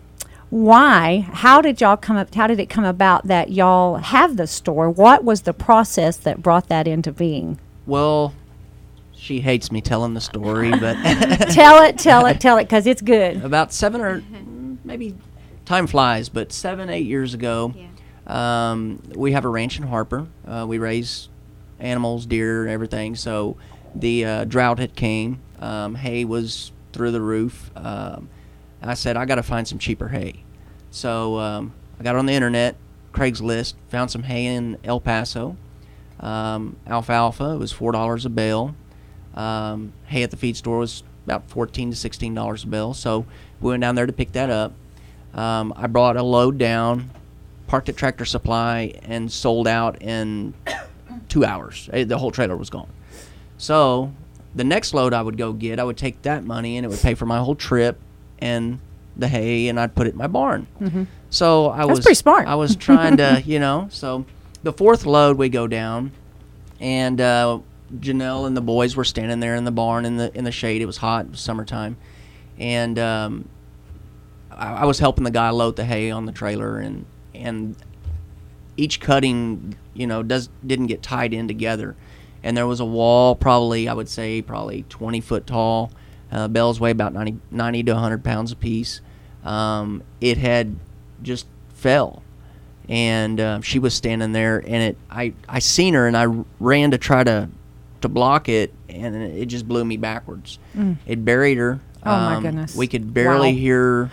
why 0.50 1.28
how 1.34 1.62
did 1.62 1.80
y'all 1.80 1.98
come 1.98 2.18
up 2.18 2.34
how 2.34 2.48
did 2.48 2.60
it 2.60 2.70
come 2.70 2.84
about 2.84 3.28
that 3.28 3.52
y'all 3.52 3.98
have 3.98 4.36
the 4.38 4.48
store 4.48 4.90
what 4.90 5.24
was 5.24 5.44
the 5.44 5.54
process 5.54 6.18
that 6.18 6.42
brought 6.42 6.68
that 6.70 6.88
into 6.88 7.12
being 7.12 7.60
Well, 7.86 8.34
she 9.16 9.42
hates 9.42 9.72
me 9.72 9.82
telling 9.82 10.14
the 10.14 10.22
story, 10.22 10.72
but 10.72 10.94
tell 11.52 11.84
it 11.84 11.98
tell 11.98 12.26
it 12.26 12.40
tell 12.42 12.58
it 12.58 12.64
because 12.64 12.88
it's 12.88 13.02
good 13.02 13.44
about 13.44 13.74
seven 13.74 14.02
or 14.02 14.22
mm, 14.22 14.78
maybe 14.84 15.16
time 15.66 15.86
flies, 15.86 16.30
but 16.30 16.52
seven, 16.52 16.90
eight 16.90 17.06
years 17.06 17.36
ago, 17.36 17.74
um, 18.26 19.04
we 19.16 19.34
have 19.34 19.46
a 19.46 19.48
ranch 19.50 19.78
in 19.78 19.84
Harper. 19.86 20.28
Uh, 20.48 20.66
we 20.68 20.80
raise 20.80 21.30
animals, 21.80 22.26
deer, 22.26 22.68
everything. 22.68 23.16
So 23.16 23.58
the 23.94 24.26
uh, 24.26 24.44
drought 24.46 24.80
had 24.80 24.96
came. 24.96 25.42
Um, 25.60 25.96
hay 25.96 26.26
was 26.26 26.72
through 26.94 27.12
the 27.12 27.22
roof. 27.22 27.70
Um, 27.76 28.30
I 28.82 28.94
said 28.94 29.18
I 29.18 29.26
got 29.26 29.36
to 29.36 29.44
find 29.44 29.68
some 29.68 29.78
cheaper 29.80 30.08
hay. 30.08 30.44
So 30.92 31.38
um, 31.40 31.74
I 32.00 32.04
got 32.04 32.16
on 32.16 32.26
the 32.26 32.34
internet, 32.34 32.76
Craigslist, 33.14 33.74
found 33.90 34.10
some 34.12 34.24
hay 34.24 34.46
in 34.48 34.78
El 34.84 35.00
Paso. 35.00 35.58
Um, 36.20 36.76
alfalfa 36.88 37.58
was 37.58 37.72
four 37.72 37.92
dollars 37.92 38.26
a 38.26 38.30
bale. 38.30 38.76
Um, 39.36 39.94
hay 40.06 40.24
at 40.24 40.32
the 40.32 40.38
feed 40.38 40.58
store 40.58 40.80
was 40.80 41.04
about 41.26 41.50
fourteen 41.50 41.90
to 41.92 41.96
sixteen 41.96 42.34
dollars 42.34 42.64
a 42.64 42.68
bale. 42.68 42.94
So 42.94 43.26
we 43.62 43.70
went 43.72 43.82
down 43.82 43.96
there 43.96 44.06
to 44.06 44.14
pick 44.14 44.32
that 44.34 44.50
up. 44.50 44.74
Um, 45.34 45.74
I 45.76 45.88
brought 45.88 46.18
a 46.18 46.24
load 46.24 46.58
down, 46.58 47.12
parked 47.68 47.88
at 47.90 47.96
Tractor 47.98 48.26
Supply 48.26 48.94
and 49.04 49.32
sold 49.32 49.68
out 49.68 50.02
in 50.02 50.54
two 51.30 51.46
hours. 51.46 51.90
Eh, 51.94 52.04
The 52.04 52.18
whole 52.18 52.32
trailer 52.32 52.58
was 52.58 52.70
gone. 52.70 52.90
So 53.58 54.12
the 54.56 54.64
next 54.64 54.94
load 54.94 55.14
I 55.14 55.22
would 55.22 55.38
go 55.38 55.54
get, 55.54 55.80
I 55.80 55.84
would 55.84 55.98
take 55.98 56.22
that 56.24 56.44
money 56.44 56.78
and 56.78 56.86
it 56.86 56.90
would 56.90 57.00
pay 57.02 57.14
for 57.14 57.26
my 57.28 57.38
whole 57.38 57.56
trip 57.56 58.00
and 58.40 58.80
the 59.16 59.28
hay, 59.28 59.68
and 59.68 59.80
I'd 59.80 59.94
put 59.96 60.08
it 60.08 60.12
in 60.12 60.18
my 60.18 60.28
barn. 60.28 60.68
So 61.30 61.68
I 61.68 61.86
was 61.86 62.00
pretty 62.00 62.16
smart. 62.16 62.48
I 62.48 62.56
was 62.56 62.76
trying 62.76 63.18
to, 63.18 63.42
you 63.46 63.60
know. 63.60 63.88
So 63.92 64.26
the 64.64 64.74
fourth 64.74 65.06
load 65.06 65.38
we 65.38 65.50
go 65.50 65.68
down, 65.68 66.12
and 66.80 67.20
uh, 67.22 67.60
Janelle 67.98 68.48
and 68.48 68.56
the 68.58 68.62
boys 68.62 68.96
were 68.96 69.04
standing 69.04 69.40
there 69.40 69.56
in 69.56 69.64
the 69.66 69.72
barn 69.72 70.06
in 70.06 70.18
the 70.18 70.36
in 70.36 70.44
the 70.46 70.52
shade. 70.52 70.82
It 70.82 70.86
was 70.86 70.98
hot, 70.98 71.26
it 71.26 71.32
was 71.32 71.40
summertime, 71.42 71.98
and 72.58 72.98
um, 72.98 73.50
I, 74.52 74.78
I 74.82 74.86
was 74.86 75.00
helping 75.00 75.24
the 75.24 75.32
guy 75.32 75.50
load 75.50 75.76
the 75.76 75.86
hay 75.86 76.12
on 76.12 76.26
the 76.26 76.32
trailer, 76.32 76.80
and 76.80 77.06
and 77.36 77.76
each 78.78 79.00
cutting, 79.00 79.76
you 79.94 80.08
know, 80.08 80.24
does 80.24 80.50
didn't 80.66 80.88
get 80.88 81.04
tied 81.04 81.34
in 81.34 81.48
together, 81.48 81.96
and 82.44 82.56
there 82.56 82.68
was 82.68 82.80
a 82.80 82.86
wall, 82.86 83.36
probably 83.36 83.88
I 83.88 83.94
would 83.94 84.10
say 84.10 84.42
probably 84.42 84.84
20 84.90 85.22
foot 85.22 85.46
tall. 85.46 85.92
Uh, 86.32 86.48
bales 86.48 86.80
weigh 86.80 86.92
about 86.92 87.14
90, 87.14 87.40
90 87.52 87.84
to 87.84 87.94
100 87.94 88.24
pounds 88.24 88.52
apiece. 88.52 89.02
Um, 89.44 90.04
it 90.22 90.38
had 90.38 90.76
just 91.24 91.48
fell, 91.74 92.22
and 92.88 93.40
uh, 93.40 93.62
she 93.62 93.80
was 93.80 93.94
standing 93.94 94.32
there, 94.34 94.60
and 94.60 94.76
it 94.84 94.98
I 95.10 95.34
I 95.48 95.60
seen 95.60 95.94
her, 95.96 96.08
and 96.08 96.16
I 96.18 96.28
ran 96.60 96.92
to 96.92 96.98
try 96.98 97.24
to 97.24 97.50
to 98.02 98.08
block 98.10 98.48
it, 98.50 98.74
and 98.90 99.16
it 99.16 99.46
just 99.48 99.68
blew 99.68 99.84
me 99.86 99.98
backwards. 99.98 100.60
It 101.06 101.26
buried 101.26 101.58
her. 101.58 101.80
Oh, 102.06 102.10
my 102.12 102.36
Um, 102.36 102.44
goodness. 102.44 102.76
We 102.76 102.88
could 102.88 103.14
barely 103.14 103.52
Wow. 103.52 103.58
hear 103.58 104.06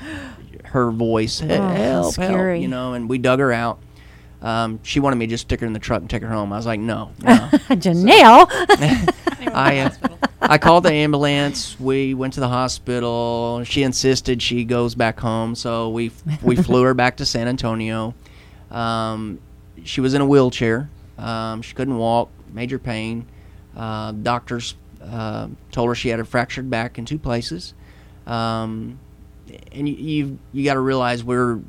her 0.64 0.90
voice. 0.90 1.40
Oh, 1.42 1.46
help, 1.46 1.72
help, 1.76 2.14
scary. 2.14 2.60
you 2.60 2.66
know, 2.68 2.94
and 2.94 3.08
we 3.08 3.18
dug 3.18 3.38
her 3.38 3.52
out. 3.52 3.78
Um, 4.42 4.80
she 4.82 4.98
wanted 5.00 5.16
me 5.16 5.26
to 5.26 5.30
just 5.30 5.42
stick 5.46 5.60
her 5.60 5.66
in 5.66 5.72
the 5.72 5.78
truck 5.78 6.00
and 6.00 6.10
take 6.10 6.22
her 6.22 6.28
home. 6.28 6.52
I 6.52 6.56
was 6.56 6.66
like, 6.66 6.80
no, 6.80 7.10
no. 7.22 7.32
Janelle. 7.70 8.48
I 9.56 9.78
uh, 9.78 9.90
I 10.40 10.58
called 10.58 10.84
the 10.84 10.92
ambulance. 10.92 11.78
We 11.80 12.14
went 12.14 12.34
to 12.34 12.40
the 12.40 12.48
hospital. 12.48 13.64
She 13.64 13.82
insisted 13.82 14.42
she 14.42 14.64
goes 14.64 14.94
back 14.94 15.18
home, 15.18 15.54
so 15.54 15.88
we 15.88 16.12
we 16.42 16.56
flew 16.68 16.82
her 16.82 16.94
back 16.94 17.16
to 17.16 17.26
San 17.26 17.48
Antonio. 17.48 18.14
Um, 18.70 19.40
she 19.82 20.00
was 20.00 20.14
in 20.14 20.20
a 20.20 20.26
wheelchair. 20.26 20.88
Um, 21.18 21.62
she 21.62 21.74
couldn't 21.74 21.96
walk, 21.96 22.28
major 22.52 22.78
pain. 22.78 23.26
Uh, 23.74 24.12
doctors 24.12 24.74
uh, 25.02 25.48
told 25.72 25.88
her 25.88 25.94
she 25.94 26.10
had 26.10 26.20
a 26.20 26.24
fractured 26.24 26.68
back 26.68 26.98
in 26.98 27.04
two 27.06 27.18
places. 27.18 27.74
Um, 28.26 28.98
and 29.72 29.88
you 29.88 29.94
you, 29.94 30.38
you 30.52 30.64
got 30.64 30.74
to 30.74 30.80
realize 30.80 31.24
we're 31.24 31.60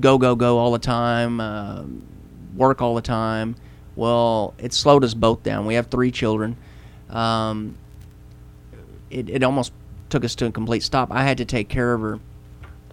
go 0.00 0.18
go 0.18 0.34
go 0.34 0.58
all 0.58 0.72
the 0.72 0.78
time, 0.78 1.40
uh, 1.40 1.84
work 2.56 2.82
all 2.82 2.96
the 2.96 3.02
time. 3.02 3.54
Well, 3.94 4.54
it 4.58 4.72
slowed 4.72 5.04
us 5.04 5.14
both 5.14 5.42
down. 5.42 5.66
We 5.66 5.74
have 5.74 5.88
three 5.88 6.10
children. 6.10 6.56
Um, 7.10 7.76
it, 9.10 9.28
it 9.28 9.42
almost 9.42 9.72
took 10.08 10.24
us 10.24 10.34
to 10.36 10.46
a 10.46 10.52
complete 10.52 10.82
stop. 10.82 11.10
I 11.10 11.24
had 11.24 11.38
to 11.38 11.44
take 11.44 11.68
care 11.68 11.92
of 11.92 12.00
her, 12.00 12.18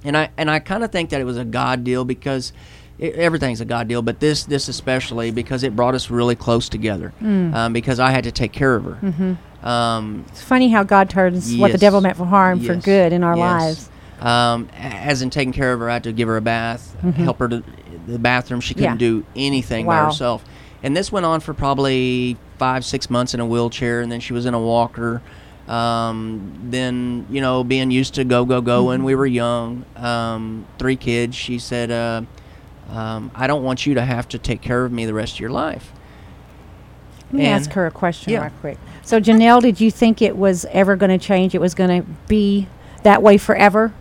and 0.03 0.17
I 0.17 0.29
and 0.37 0.49
I 0.49 0.59
kind 0.59 0.83
of 0.83 0.91
think 0.91 1.09
that 1.11 1.21
it 1.21 1.25
was 1.25 1.37
a 1.37 1.45
God 1.45 1.83
deal 1.83 2.05
because 2.05 2.53
it, 2.99 3.15
everything's 3.15 3.61
a 3.61 3.65
God 3.65 3.87
deal, 3.87 4.01
but 4.01 4.19
this 4.19 4.43
this 4.45 4.67
especially 4.67 5.31
because 5.31 5.63
it 5.63 5.75
brought 5.75 5.93
us 5.95 6.09
really 6.09 6.35
close 6.35 6.69
together. 6.69 7.13
Um, 7.21 7.73
because 7.73 7.99
I 7.99 8.11
had 8.11 8.23
to 8.23 8.31
take 8.31 8.51
care 8.51 8.75
of 8.75 8.83
her. 8.85 9.37
Um, 9.63 10.25
it's 10.29 10.41
funny 10.41 10.69
how 10.69 10.83
God 10.83 11.09
turns 11.09 11.55
what 11.57 11.71
the 11.71 11.77
devil 11.77 11.99
meant 12.01 12.17
for 12.17 12.25
harm 12.25 12.59
for 12.59 12.75
good 12.75 13.11
in 13.13 13.23
our 13.23 13.35
Yes. 13.35 13.39
lives. 13.39 13.89
Um, 14.19 14.67
as 14.75 15.21
in 15.21 15.29
taking 15.29 15.53
care 15.53 15.73
of 15.73 15.79
her, 15.79 15.89
I 15.89 15.93
had 15.93 16.03
to 16.05 16.11
give 16.13 16.27
her 16.27 16.37
a 16.37 16.41
bath, 16.41 16.95
help 17.15 17.37
her 17.39 17.47
to 17.49 17.63
the 18.07 18.17
bathroom. 18.19 18.61
She 18.61 18.73
couldn't 18.73 18.97
Mm-hmm. 18.97 19.03
Yeah. 19.03 19.21
do 19.21 19.25
anything 19.35 19.85
by 19.85 20.03
herself. 20.05 20.43
And 20.81 20.95
this 20.97 21.11
went 21.11 21.25
on 21.25 21.39
for 21.39 21.53
probably 21.53 22.37
five, 22.57 22.83
six 22.85 23.09
months 23.09 23.33
in 23.33 23.39
a 23.39 23.45
wheelchair, 23.45 24.01
and 24.01 24.11
then 24.11 24.19
she 24.19 24.33
was 24.33 24.45
in 24.45 24.53
a 24.53 24.59
walker. 24.59 25.21
Um, 25.67 26.53
then 26.69 27.25
you 27.29 27.41
know, 27.41 27.63
being 27.63 27.91
used 27.91 28.13
to 28.15 28.23
go, 28.23 28.45
go, 28.45 28.61
go 28.61 28.85
when 28.85 29.03
we 29.03 29.11
Mm-hmm. 29.11 29.19
were 29.19 29.25
young, 29.25 29.85
um, 29.97 30.65
three 30.79 30.95
kids. 30.95 31.35
She 31.35 31.59
said, 31.59 31.91
uh, 31.91 32.21
um, 32.89 33.31
"I 33.35 33.47
don't 33.47 33.63
want 33.63 33.85
you 33.85 33.95
to 33.95 34.01
have 34.01 34.29
to 34.29 34.37
take 34.37 34.61
care 34.61 34.85
of 34.85 34.91
me 34.93 35.05
the 35.05 35.13
rest 35.13 35.33
of 35.35 35.39
your 35.41 35.49
life." 35.49 35.91
Let 37.25 37.33
me 37.33 37.45
And- 37.45 37.55
ask 37.61 37.71
her 37.73 37.85
a 37.85 37.91
question 37.91 38.31
Yeah. 38.31 38.43
right 38.43 38.51
quick. 38.61 38.77
So, 39.03 39.19
Janelle, 39.19 39.61
did 39.61 39.81
you 39.81 39.91
think 39.91 40.21
it 40.21 40.37
was 40.37 40.65
ever 40.71 40.95
going 40.95 41.09
to 41.09 41.17
change? 41.17 41.53
It 41.53 41.59
was 41.59 41.73
going 41.75 42.01
to 42.01 42.07
be 42.29 42.67
that 43.03 43.21
way 43.21 43.37
forever? 43.37 43.91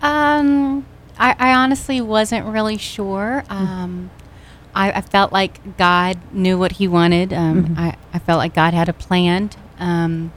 Um, 0.00 0.84
I, 1.18 1.34
I 1.38 1.54
honestly 1.54 2.00
wasn't 2.00 2.46
really 2.46 2.76
sure. 2.78 3.44
Um, 3.48 4.10
I, 4.74 4.92
I 4.92 5.00
felt 5.00 5.32
like 5.32 5.76
God 5.76 6.18
knew 6.32 6.58
what 6.58 6.72
He 6.72 6.88
wanted. 6.88 7.32
Um, 7.32 7.74
I, 7.76 7.96
I 8.12 8.18
felt 8.18 8.38
like 8.38 8.54
God 8.54 8.74
had 8.74 8.88
a 8.88 8.92
plan. 8.92 9.50
Um, 9.78 10.32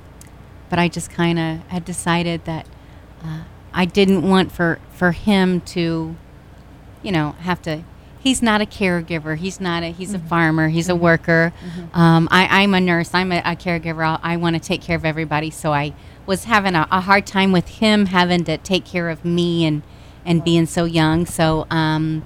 but 0.69 0.79
I 0.79 0.87
just 0.87 1.09
kind 1.11 1.37
of 1.39 1.59
had 1.67 1.85
decided 1.85 2.45
that 2.45 2.67
uh, 3.23 3.43
I 3.73 3.85
didn't 3.85 4.27
want 4.27 4.51
for, 4.51 4.79
for 4.91 5.11
Him 5.11 5.61
to, 5.61 6.15
you 7.03 7.11
know, 7.11 7.31
have 7.41 7.61
to. 7.63 7.83
He's 8.19 8.41
not 8.41 8.59
a 8.59 8.65
caregiver. 8.65 9.37
He's 9.37 9.61
not 9.61 9.83
a. 9.83 9.91
He's 9.91 10.13
a 10.15 10.19
farmer. 10.19 10.69
He's 10.69 10.89
a 10.89 10.95
worker. 10.95 11.53
Um, 11.93 12.27
I, 12.31 12.63
I'm 12.63 12.73
a 12.73 12.81
nurse. 12.81 13.11
I'm 13.13 13.31
a, 13.31 13.37
a 13.37 13.55
caregiver. 13.55 14.03
I'll, 14.03 14.19
I 14.23 14.37
want 14.37 14.55
to 14.55 14.59
take 14.59 14.81
care 14.81 14.95
of 14.95 15.05
everybody. 15.05 15.51
So 15.51 15.73
I 15.73 15.93
was 16.25 16.45
having 16.45 16.73
a, 16.73 16.87
a 16.91 17.01
hard 17.01 17.27
time 17.27 17.51
with 17.51 17.67
him 17.67 18.07
having 18.07 18.43
to 18.45 18.57
take 18.57 18.83
care 18.83 19.09
of 19.09 19.23
me 19.23 19.63
and 19.63 19.83
and 20.25 20.43
being 20.43 20.65
so 20.65 20.85
young. 20.85 21.27
So 21.27 21.67
um, 21.69 22.23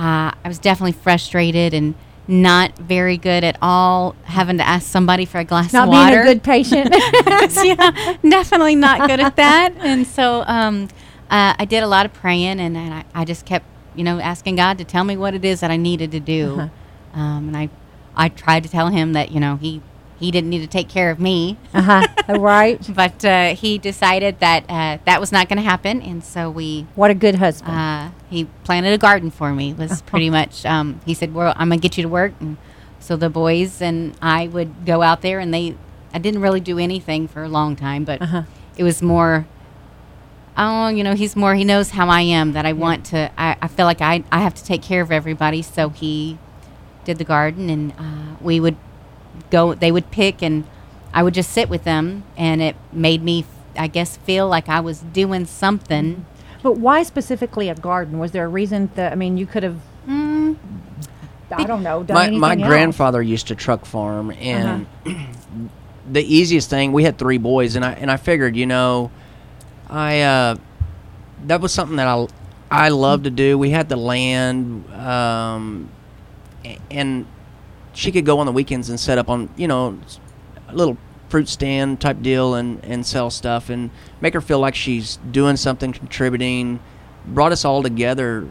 uh, 0.00 0.32
I 0.44 0.48
was 0.48 0.58
definitely 0.58 0.92
frustrated 0.92 1.74
and 1.74 1.94
not 2.26 2.78
very 2.78 3.18
good 3.18 3.44
at 3.44 3.58
all 3.60 4.14
having 4.24 4.56
to 4.56 4.66
ask 4.66 4.88
somebody 4.88 5.26
for 5.26 5.38
a 5.38 5.44
glass 5.44 5.74
Not 5.74 5.88
of 5.88 5.92
water. 5.92 6.16
Not 6.16 6.22
being 6.22 6.28
a 6.28 6.34
good 6.34 6.42
patient. 6.42 6.94
yeah, 7.64 8.16
definitely 8.26 8.76
not 8.76 9.06
good 9.08 9.20
at 9.20 9.36
that. 9.36 9.74
And 9.80 10.06
so 10.06 10.42
um, 10.46 10.84
uh, 11.28 11.54
I 11.58 11.66
did 11.66 11.82
a 11.82 11.86
lot 11.86 12.06
of 12.06 12.14
praying, 12.14 12.60
and, 12.60 12.78
and 12.78 12.94
I, 12.94 13.04
I 13.14 13.24
just 13.26 13.44
kept, 13.44 13.66
you 13.94 14.02
know, 14.02 14.18
asking 14.20 14.56
God 14.56 14.78
to 14.78 14.84
tell 14.84 15.04
me 15.04 15.18
what 15.18 15.34
it 15.34 15.44
is 15.44 15.60
that 15.60 15.70
I 15.70 15.76
needed 15.76 16.12
to 16.12 16.20
do. 16.20 16.54
Uh-huh. 16.54 17.20
Um, 17.20 17.48
and 17.48 17.56
I, 17.56 17.68
I 18.16 18.30
tried 18.30 18.62
to 18.62 18.70
tell 18.70 18.88
him 18.88 19.12
that, 19.12 19.32
you 19.32 19.40
know, 19.40 19.56
he 19.56 19.82
he 20.20 20.30
didn't 20.30 20.50
need 20.50 20.60
to 20.60 20.66
take 20.68 20.88
care 20.88 21.10
of 21.10 21.18
me, 21.18 21.56
uh-huh. 21.74 22.06
Right. 22.38 22.78
but 22.94 23.24
uh, 23.24 23.54
he 23.54 23.78
decided 23.78 24.38
that 24.40 24.64
uh, 24.68 24.98
that 25.06 25.18
was 25.18 25.32
not 25.32 25.48
going 25.48 25.56
to 25.56 25.62
happen, 25.68 26.00
and 26.02 26.22
so 26.22 26.48
we. 26.50 26.86
What 26.94 27.10
a 27.10 27.14
good 27.14 27.36
husband. 27.36 27.76
Uh, 27.76 28.10
he 28.28 28.44
planted 28.64 28.92
a 28.92 28.98
garden 28.98 29.30
for 29.30 29.52
me. 29.52 29.72
Was 29.74 30.02
pretty 30.02 30.30
much. 30.30 30.64
Um, 30.66 31.00
he 31.06 31.14
said, 31.14 31.34
"Well, 31.34 31.54
I'm 31.56 31.70
gonna 31.70 31.80
get 31.80 31.96
you 31.96 32.02
to 32.04 32.08
work." 32.08 32.32
And 32.38 32.56
so 33.00 33.16
the 33.16 33.30
boys 33.30 33.80
and 33.82 34.14
I 34.22 34.46
would 34.46 34.84
go 34.86 35.02
out 35.02 35.22
there, 35.22 35.40
and 35.40 35.52
they. 35.52 35.74
I 36.12 36.18
didn't 36.18 36.40
really 36.42 36.60
do 36.60 36.78
anything 36.78 37.26
for 37.28 37.42
a 37.42 37.48
long 37.48 37.74
time, 37.76 38.04
but 38.04 38.20
Uh-huh. 38.20 38.42
it 38.76 38.84
was 38.84 39.00
more. 39.02 39.46
Oh, 40.56 40.88
you 40.88 41.02
know, 41.04 41.14
he's 41.14 41.36
more. 41.36 41.54
He 41.54 41.64
knows 41.64 41.90
how 41.90 42.08
I 42.08 42.20
am. 42.22 42.52
That 42.52 42.66
I 42.66 42.72
want 42.74 43.06
to. 43.06 43.30
I, 43.38 43.56
I 43.62 43.68
feel 43.68 43.86
like 43.86 44.00
I 44.02 44.24
I 44.30 44.40
have 44.40 44.54
to 44.54 44.64
take 44.64 44.82
care 44.82 45.00
of 45.00 45.10
everybody. 45.10 45.62
So 45.62 45.88
he 45.88 46.38
did 47.04 47.16
the 47.18 47.24
garden, 47.24 47.70
and 47.70 47.92
uh, 47.98 48.36
we 48.40 48.60
would 48.60 48.76
go. 49.50 49.74
They 49.74 49.90
would 49.92 50.10
pick, 50.10 50.42
and 50.42 50.64
I 51.14 51.22
would 51.22 51.34
just 51.34 51.50
sit 51.52 51.68
with 51.68 51.84
them, 51.84 52.24
and 52.36 52.60
it 52.60 52.76
made 52.92 53.22
me, 53.22 53.44
I 53.76 53.86
guess, 53.88 54.16
feel 54.18 54.48
like 54.48 54.68
I 54.68 54.80
was 54.80 55.00
doing 55.00 55.46
something. 55.46 56.26
but 56.62 56.76
why 56.76 57.02
specifically 57.02 57.68
a 57.68 57.74
garden? 57.74 58.18
Was 58.18 58.32
there 58.32 58.44
a 58.44 58.48
reason 58.48 58.90
that, 58.96 59.12
I 59.12 59.14
mean, 59.14 59.36
you 59.38 59.46
could 59.46 59.62
have, 59.62 59.78
Mm, 60.08 60.56
I 61.52 61.64
don't 61.64 61.82
know, 61.82 62.02
done 62.02 62.14
my 62.14 62.26
anything 62.26 62.40
my 62.40 62.54
else? 62.54 62.66
grandfather 62.68 63.20
used 63.22 63.48
to 63.48 63.54
truck 63.54 63.84
farm 63.84 64.30
and 64.32 64.86
Uh-huh. 65.06 65.14
the 66.10 66.22
easiest 66.22 66.70
thing 66.70 66.92
we 66.92 67.04
had 67.04 67.18
three 67.18 67.38
boys 67.38 67.76
and 67.76 67.84
I 67.84 67.92
and 67.92 68.10
I 68.10 68.16
figured 68.16 68.56
you 68.56 68.66
know 68.66 69.10
I 69.88 70.22
uh, 70.22 70.56
that 71.46 71.60
was 71.60 71.72
something 71.72 71.96
that 71.96 72.08
I 72.08 72.26
I 72.70 72.88
love 72.88 73.24
to 73.24 73.30
do 73.30 73.58
we 73.58 73.70
had 73.70 73.88
the 73.88 73.96
land 73.96 74.90
um, 74.94 75.88
and 76.90 77.26
she 78.00 78.10
could 78.10 78.24
go 78.24 78.38
on 78.38 78.46
the 78.46 78.52
weekends 78.52 78.88
and 78.88 78.98
set 78.98 79.18
up 79.18 79.28
on 79.28 79.48
you 79.56 79.68
know 79.68 79.98
a 80.68 80.74
little 80.74 80.96
fruit 81.28 81.48
stand 81.48 82.00
type 82.00 82.22
deal 82.22 82.54
and 82.54 82.82
and 82.84 83.04
sell 83.06 83.30
stuff 83.30 83.68
and 83.70 83.90
make 84.20 84.32
her 84.34 84.40
feel 84.40 84.58
like 84.58 84.74
she's 84.74 85.18
doing 85.30 85.56
something 85.56 85.92
contributing 85.92 86.80
brought 87.26 87.52
us 87.52 87.64
all 87.64 87.82
together 87.82 88.48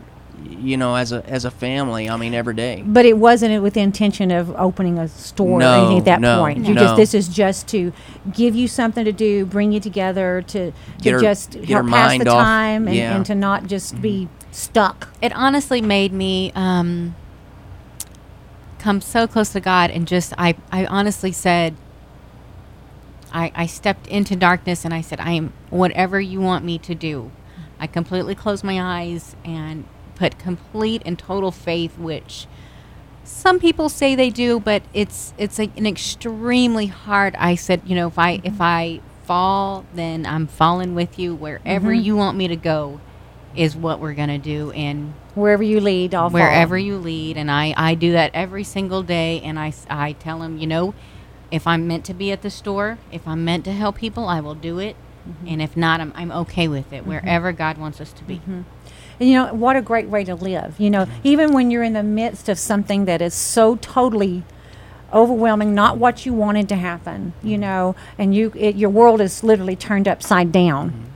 you 0.47 0.77
know 0.77 0.95
as 0.95 1.11
a 1.11 1.25
as 1.27 1.43
a 1.45 1.51
family 1.51 2.07
I 2.09 2.15
mean 2.15 2.33
every 2.33 2.53
day 2.53 2.83
But 2.85 3.05
it 3.05 3.17
wasn't 3.17 3.61
with 3.61 3.73
the 3.73 3.81
intention 3.81 4.31
of 4.31 4.51
opening 4.55 4.97
a 4.99 5.07
store 5.09 5.59
or 5.59 5.63
anything 5.63 5.97
at 5.99 6.05
that 6.05 6.21
no, 6.21 6.39
point. 6.39 6.65
You 6.65 6.73
no. 6.75 6.81
just 6.81 6.95
this 6.95 7.13
is 7.13 7.27
just 7.27 7.67
to 7.69 7.91
give 8.33 8.55
you 8.55 8.67
something 8.69 9.03
to 9.03 9.11
do, 9.11 9.45
bring 9.45 9.73
you 9.73 9.81
together 9.81 10.41
to, 10.47 10.71
to 11.01 11.11
her- 11.11 11.19
just 11.19 11.51
get 11.51 11.65
help 11.67 11.89
pass 11.89 12.17
the 12.19 12.29
off. 12.29 12.41
time 12.43 12.87
and, 12.87 12.95
Yeah. 12.95 13.07
Mm-hmm. 13.09 13.15
and 13.17 13.25
to 13.25 13.35
not 13.35 13.67
just 13.67 14.01
be 14.01 14.29
stuck. 14.51 15.09
it 15.21 15.33
honestly 15.35 15.81
made 15.81 16.13
me 16.13 16.53
um, 16.55 17.15
come 18.79 19.01
so 19.01 19.27
close 19.27 19.51
to 19.53 19.59
God, 19.59 19.91
and 19.91 20.07
just 20.07 20.33
I, 20.37 20.55
I 20.71 20.85
honestly 20.85 21.31
said, 21.31 21.75
I, 23.31 23.51
I 23.53 23.65
stepped 23.67 24.07
into 24.07 24.35
darkness, 24.35 24.85
and 24.85 24.93
I 24.93 25.01
said, 25.01 25.19
I 25.19 25.31
am 25.31 25.53
whatever 25.69 26.19
you 26.19 26.41
want 26.41 26.65
me 26.65 26.77
to 26.79 26.95
do. 26.95 27.31
I 27.79 27.87
completely 27.87 28.35
closed 28.35 28.63
my 28.63 29.01
eyes 29.01 29.35
and 29.45 29.85
put 30.15 30.39
complete 30.39 31.01
and 31.05 31.17
total 31.17 31.51
faith, 31.51 31.97
which 31.97 32.47
some 33.23 33.59
people 33.59 33.89
say 33.89 34.15
they 34.15 34.29
do, 34.29 34.59
but 34.59 34.83
it's 34.93 35.33
it's 35.37 35.59
a, 35.59 35.71
an 35.77 35.85
extremely 35.85 36.87
hard. 36.87 37.35
I 37.35 37.55
said, 37.55 37.81
you 37.85 37.95
know, 37.95 38.07
if 38.07 38.17
I 38.17 38.41
if 38.43 38.53
mm-hmm. 38.53 38.61
I 38.61 39.01
fall, 39.23 39.85
then 39.93 40.25
I'm 40.25 40.47
falling 40.47 40.95
with 40.95 41.19
you 41.19 41.35
wherever 41.35 41.91
mm-hmm. 41.91 42.03
you 42.03 42.15
want 42.15 42.35
me 42.35 42.47
to 42.47 42.55
go, 42.55 42.99
is 43.55 43.75
what 43.75 43.99
we're 43.99 44.13
gonna 44.13 44.37
do, 44.37 44.71
and 44.71 45.13
Wherever 45.35 45.63
you 45.63 45.79
lead, 45.79 46.13
I'll 46.13 46.29
wherever 46.29 46.75
follow. 46.75 46.85
you 46.85 46.97
lead. 46.97 47.37
And 47.37 47.49
I, 47.49 47.73
I 47.77 47.95
do 47.95 48.11
that 48.11 48.31
every 48.33 48.63
single 48.63 49.03
day. 49.03 49.39
And 49.41 49.57
I, 49.57 49.73
I 49.89 50.13
tell 50.13 50.39
them 50.39 50.57
you 50.57 50.67
know 50.67 50.93
if 51.51 51.65
i'm 51.65 51.87
meant 51.87 52.05
to 52.05 52.13
be 52.13 52.31
at 52.31 52.43
the 52.43 52.49
store 52.49 52.99
if 53.11 53.27
i'm 53.27 53.43
meant 53.43 53.65
to 53.65 53.71
help 53.71 53.97
people 53.97 54.27
i 54.27 54.39
will 54.39 54.55
do 54.55 54.79
it. 54.79 54.95
Mm-hmm. 55.27 55.47
And 55.47 55.61
if 55.61 55.77
not 55.77 56.01
I'm, 56.01 56.11
I'm 56.15 56.31
okay 56.31 56.67
with 56.67 56.91
it 56.91 57.01
mm-hmm. 57.01 57.09
wherever 57.09 57.51
god 57.51 57.77
wants 57.77 58.01
us 58.01 58.11
to 58.13 58.23
be. 58.23 58.35
Mm-hmm. 58.37 58.61
And 59.19 59.29
you 59.29 59.35
know, 59.35 59.53
what 59.53 59.75
a 59.75 59.81
great 59.81 60.07
way 60.07 60.23
to 60.23 60.33
live. 60.35 60.79
You 60.79 60.89
know, 60.89 61.05
even 61.23 61.53
when 61.53 61.71
you're 61.71 61.83
in 61.83 61.93
the 61.93 62.03
midst 62.03 62.47
of 62.47 62.57
something 62.57 63.03
that 63.05 63.21
is 63.21 63.33
so 63.33 63.75
totally 63.75 64.43
overwhelming, 65.11 65.75
not 65.75 65.97
what 65.97 66.25
you 66.25 66.33
wanted 66.33 66.69
to 66.69 66.75
happen, 66.75 67.33
you 67.43 67.57
know, 67.57 67.95
and 68.17 68.33
you 68.33 68.53
it, 68.55 68.75
your 68.75 68.89
world 68.89 69.19
is 69.19 69.43
literally 69.43 69.75
turned 69.75 70.07
upside 70.07 70.51
down. 70.51 71.11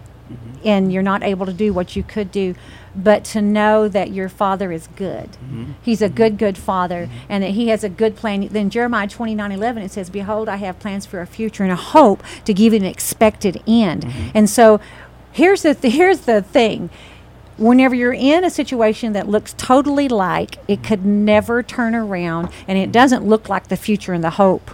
And 0.63 0.91
you're 0.91 1.03
not 1.03 1.23
able 1.23 1.45
to 1.45 1.53
do 1.53 1.73
what 1.73 1.95
you 1.95 2.03
could 2.03 2.31
do, 2.31 2.55
but 2.95 3.23
to 3.25 3.41
know 3.41 3.87
that 3.87 4.11
your 4.11 4.29
father 4.29 4.71
is 4.71 4.87
good. 4.95 5.31
Mm-hmm. 5.31 5.71
He's 5.81 6.01
a 6.01 6.05
mm-hmm. 6.07 6.15
good, 6.15 6.37
good 6.37 6.57
father, 6.57 7.07
mm-hmm. 7.07 7.25
and 7.29 7.43
that 7.43 7.51
he 7.51 7.69
has 7.69 7.83
a 7.83 7.89
good 7.89 8.15
plan. 8.15 8.47
Then 8.47 8.69
Jeremiah 8.69 9.07
29 9.07 9.51
11, 9.51 9.83
it 9.83 9.91
says, 9.91 10.09
Behold, 10.09 10.49
I 10.49 10.57
have 10.57 10.79
plans 10.79 11.05
for 11.05 11.21
a 11.21 11.27
future 11.27 11.63
and 11.63 11.71
a 11.71 11.77
hope 11.77 12.23
to 12.45 12.53
give 12.53 12.73
you 12.73 12.79
an 12.79 12.85
expected 12.85 13.61
end. 13.67 14.05
And 14.33 14.49
so 14.49 14.79
here's 15.31 15.63
the, 15.63 15.73
th- 15.73 15.93
here's 15.93 16.21
the 16.21 16.41
thing 16.41 16.89
whenever 17.57 17.93
you're 17.93 18.13
in 18.13 18.43
a 18.43 18.49
situation 18.49 19.13
that 19.13 19.27
looks 19.27 19.53
totally 19.53 20.09
like 20.09 20.57
it 20.67 20.83
could 20.83 21.05
never 21.05 21.61
turn 21.61 21.93
around 21.93 22.49
and 22.67 22.77
it 22.77 22.91
doesn't 22.91 23.25
look 23.25 23.47
like 23.47 23.67
the 23.67 23.77
future 23.77 24.13
and 24.13 24.23
the 24.23 24.31
hope 24.31 24.71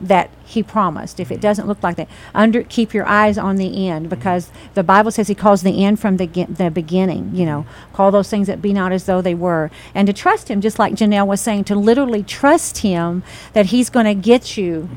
that 0.00 0.30
he 0.44 0.62
promised. 0.62 1.20
If 1.20 1.30
it 1.30 1.34
mm-hmm. 1.34 1.40
doesn't 1.42 1.68
look 1.68 1.82
like 1.82 1.96
that 1.96 2.08
under 2.34 2.62
keep 2.62 2.94
your 2.94 3.06
eyes 3.06 3.36
on 3.36 3.56
the 3.56 3.88
end 3.88 4.06
mm-hmm. 4.06 4.14
because 4.14 4.50
the 4.74 4.82
bible 4.82 5.10
says 5.10 5.28
he 5.28 5.34
calls 5.34 5.62
the 5.62 5.84
end 5.84 6.00
from 6.00 6.16
the, 6.16 6.26
the 6.26 6.70
beginning 6.70 7.34
you 7.34 7.44
know. 7.44 7.66
Mm-hmm. 7.68 7.94
Call 7.94 8.10
those 8.10 8.30
things 8.30 8.46
that 8.46 8.62
be 8.62 8.72
not 8.72 8.92
as 8.92 9.04
though 9.04 9.20
they 9.20 9.34
were. 9.34 9.70
And 9.94 10.06
to 10.06 10.12
trust 10.12 10.48
him 10.48 10.60
just 10.60 10.78
like 10.78 10.94
janelle 10.94 11.26
was 11.26 11.40
saying 11.40 11.64
to 11.64 11.74
literally 11.74 12.22
trust 12.22 12.78
him 12.78 13.22
that 13.52 13.66
he's 13.66 13.90
going 13.90 14.06
to 14.06 14.14
get 14.14 14.56
you 14.56 14.88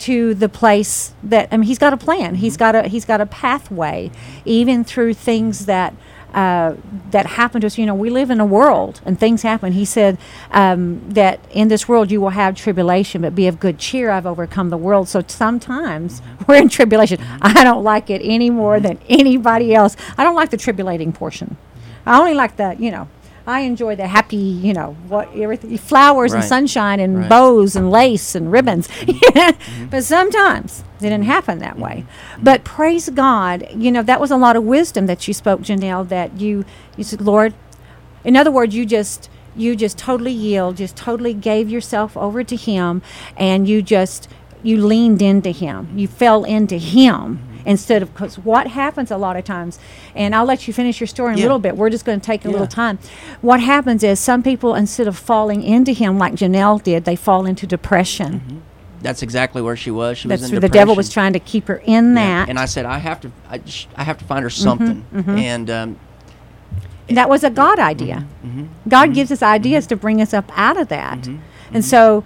to 0.00 0.34
the 0.34 0.48
place 0.48 1.14
that 1.22 1.48
I 1.52 1.56
mean 1.56 1.66
he's 1.66 1.78
got 1.78 1.92
a 1.92 1.96
plan. 1.96 2.36
He's 2.36 2.56
got 2.56 2.74
a 2.74 2.88
he's 2.88 3.04
got 3.04 3.20
a 3.20 3.26
pathway, 3.26 4.10
even 4.44 4.82
through 4.82 5.14
things 5.14 5.66
that 5.66 5.94
uh, 6.34 6.74
that 7.10 7.26
happen 7.26 7.60
to 7.60 7.66
us. 7.66 7.78
You 7.78 7.86
know, 7.86 7.94
we 7.94 8.10
live 8.10 8.30
in 8.30 8.40
a 8.40 8.46
world 8.46 9.00
and 9.04 9.18
things 9.18 9.42
happen. 9.42 9.72
He 9.72 9.84
said 9.84 10.18
um, 10.50 11.02
that 11.10 11.40
in 11.50 11.68
this 11.68 11.88
world 11.88 12.10
you 12.10 12.20
will 12.20 12.30
have 12.30 12.54
tribulation, 12.54 13.22
but 13.22 13.34
be 13.34 13.46
of 13.46 13.60
good 13.60 13.78
cheer. 13.78 14.10
I've 14.10 14.26
overcome 14.26 14.70
the 14.70 14.76
world. 14.76 15.08
So 15.08 15.22
sometimes 15.26 16.20
mm-hmm. 16.20 16.44
we're 16.46 16.56
in 16.56 16.68
tribulation. 16.68 17.18
Mm-hmm. 17.18 17.58
I 17.58 17.64
don't 17.64 17.84
like 17.84 18.10
it 18.10 18.20
any 18.24 18.50
more 18.50 18.76
mm-hmm. 18.76 18.86
than 18.86 18.98
anybody 19.08 19.74
else. 19.74 19.96
I 20.16 20.24
don't 20.24 20.36
like 20.36 20.50
the 20.50 20.56
tribulating 20.56 21.12
portion. 21.12 21.56
I 22.06 22.18
only 22.18 22.34
like 22.34 22.56
the 22.56 22.76
you 22.78 22.90
know. 22.90 23.08
I 23.46 23.60
enjoy 23.60 23.96
the 23.96 24.06
happy, 24.06 24.36
you 24.36 24.72
know, 24.72 24.96
what 25.08 25.34
everything 25.34 25.76
flowers 25.78 26.34
and 26.34 26.44
sunshine 26.44 27.00
and 27.00 27.20
Right. 27.20 27.28
bows 27.28 27.74
and 27.74 27.90
lace 27.90 28.34
and 28.34 28.52
ribbons. 28.52 28.88
but 29.90 30.04
sometimes 30.04 30.84
it 31.02 31.10
didn't 31.10 31.24
happen 31.24 31.58
that 31.58 31.78
way. 31.78 32.04
But 32.42 32.64
praise 32.64 33.08
God, 33.10 33.66
you 33.74 33.90
know, 33.90 34.02
that 34.02 34.20
was 34.20 34.30
a 34.30 34.36
lot 34.36 34.56
of 34.56 34.64
wisdom 34.64 35.06
that 35.06 35.26
you 35.28 35.34
spoke, 35.34 35.60
Janelle, 35.62 36.08
that 36.08 36.40
you 36.40 36.64
you 36.96 37.04
said, 37.04 37.20
Lord, 37.20 37.54
in 38.24 38.36
other 38.36 38.50
words, 38.50 38.74
you 38.74 38.86
just 38.86 39.30
you 39.56 39.76
just 39.76 39.98
totally 39.98 40.32
yield, 40.32 40.76
just 40.76 40.96
totally 40.96 41.34
gave 41.34 41.70
yourself 41.70 42.16
over 42.16 42.44
to 42.44 42.56
him 42.56 43.02
and 43.36 43.68
you 43.68 43.82
just 43.82 44.28
you 44.62 44.84
leaned 44.84 45.22
into 45.22 45.50
him. 45.50 45.88
You 45.96 46.08
fell 46.08 46.44
into 46.44 46.76
him. 46.76 47.46
Instead 47.66 48.00
of, 48.00 48.10
because 48.14 48.38
what 48.38 48.68
happens 48.68 49.10
a 49.10 49.18
lot 49.18 49.36
of 49.36 49.44
times, 49.44 49.78
and 50.14 50.34
I'll 50.34 50.46
let 50.46 50.66
you 50.66 50.72
finish 50.72 50.98
your 50.98 51.06
story 51.06 51.34
in 51.34 51.38
a 51.38 51.42
little 51.42 51.58
bit. 51.58 51.76
We're 51.76 51.90
just 51.90 52.06
going 52.06 52.18
to 52.18 52.24
take 52.24 52.46
a 52.46 52.50
little 52.50 52.66
time. 52.66 52.98
What 53.42 53.60
happens 53.60 54.02
is 54.02 54.18
some 54.18 54.42
people, 54.42 54.74
instead 54.74 55.06
of 55.06 55.18
falling 55.18 55.62
into 55.62 55.92
him 55.92 56.16
like 56.16 56.32
Janelle 56.32 56.82
did, 56.82 57.04
they 57.04 57.16
fall 57.16 57.44
into 57.44 57.66
depression. 57.66 58.40
Mm-hmm. 58.40 58.58
That's 59.00 59.22
exactly 59.22 59.62
where 59.62 59.76
she 59.76 59.90
was. 59.90 60.18
She 60.18 60.28
That's 60.28 60.42
was 60.42 60.50
in 60.50 60.54
the 60.56 60.60
the 60.60 60.68
devil 60.68 60.94
was 60.94 61.08
trying 61.08 61.32
to 61.32 61.40
keep 61.40 61.66
her 61.68 61.82
in 61.84 62.14
Yeah. 62.14 62.44
that. 62.44 62.48
And 62.48 62.58
I 62.58 62.66
said, 62.66 62.84
I 62.84 62.98
have 62.98 63.20
to, 63.22 63.32
I, 63.48 63.60
sh- 63.64 63.86
I 63.96 64.04
have 64.04 64.18
to 64.18 64.24
find 64.24 64.42
her 64.42 64.50
mm-hmm, 64.50 64.62
something. 64.62 65.06
Mm-hmm. 65.12 65.30
And 65.30 65.70
um, 65.70 66.00
that 67.08 67.28
was 67.28 67.42
a 67.44 67.50
God 67.50 67.78
mm-hmm. 67.78 67.88
idea. 67.88 68.26
Mm-hmm. 68.44 68.66
God 68.88 69.14
gives 69.14 69.32
us 69.32 69.42
ideas 69.42 69.86
to 69.88 69.96
bring 69.96 70.20
us 70.20 70.34
up 70.34 70.50
out 70.56 70.76
of 70.76 70.88
that. 70.88 71.28
And 71.72 71.84
so 71.84 72.24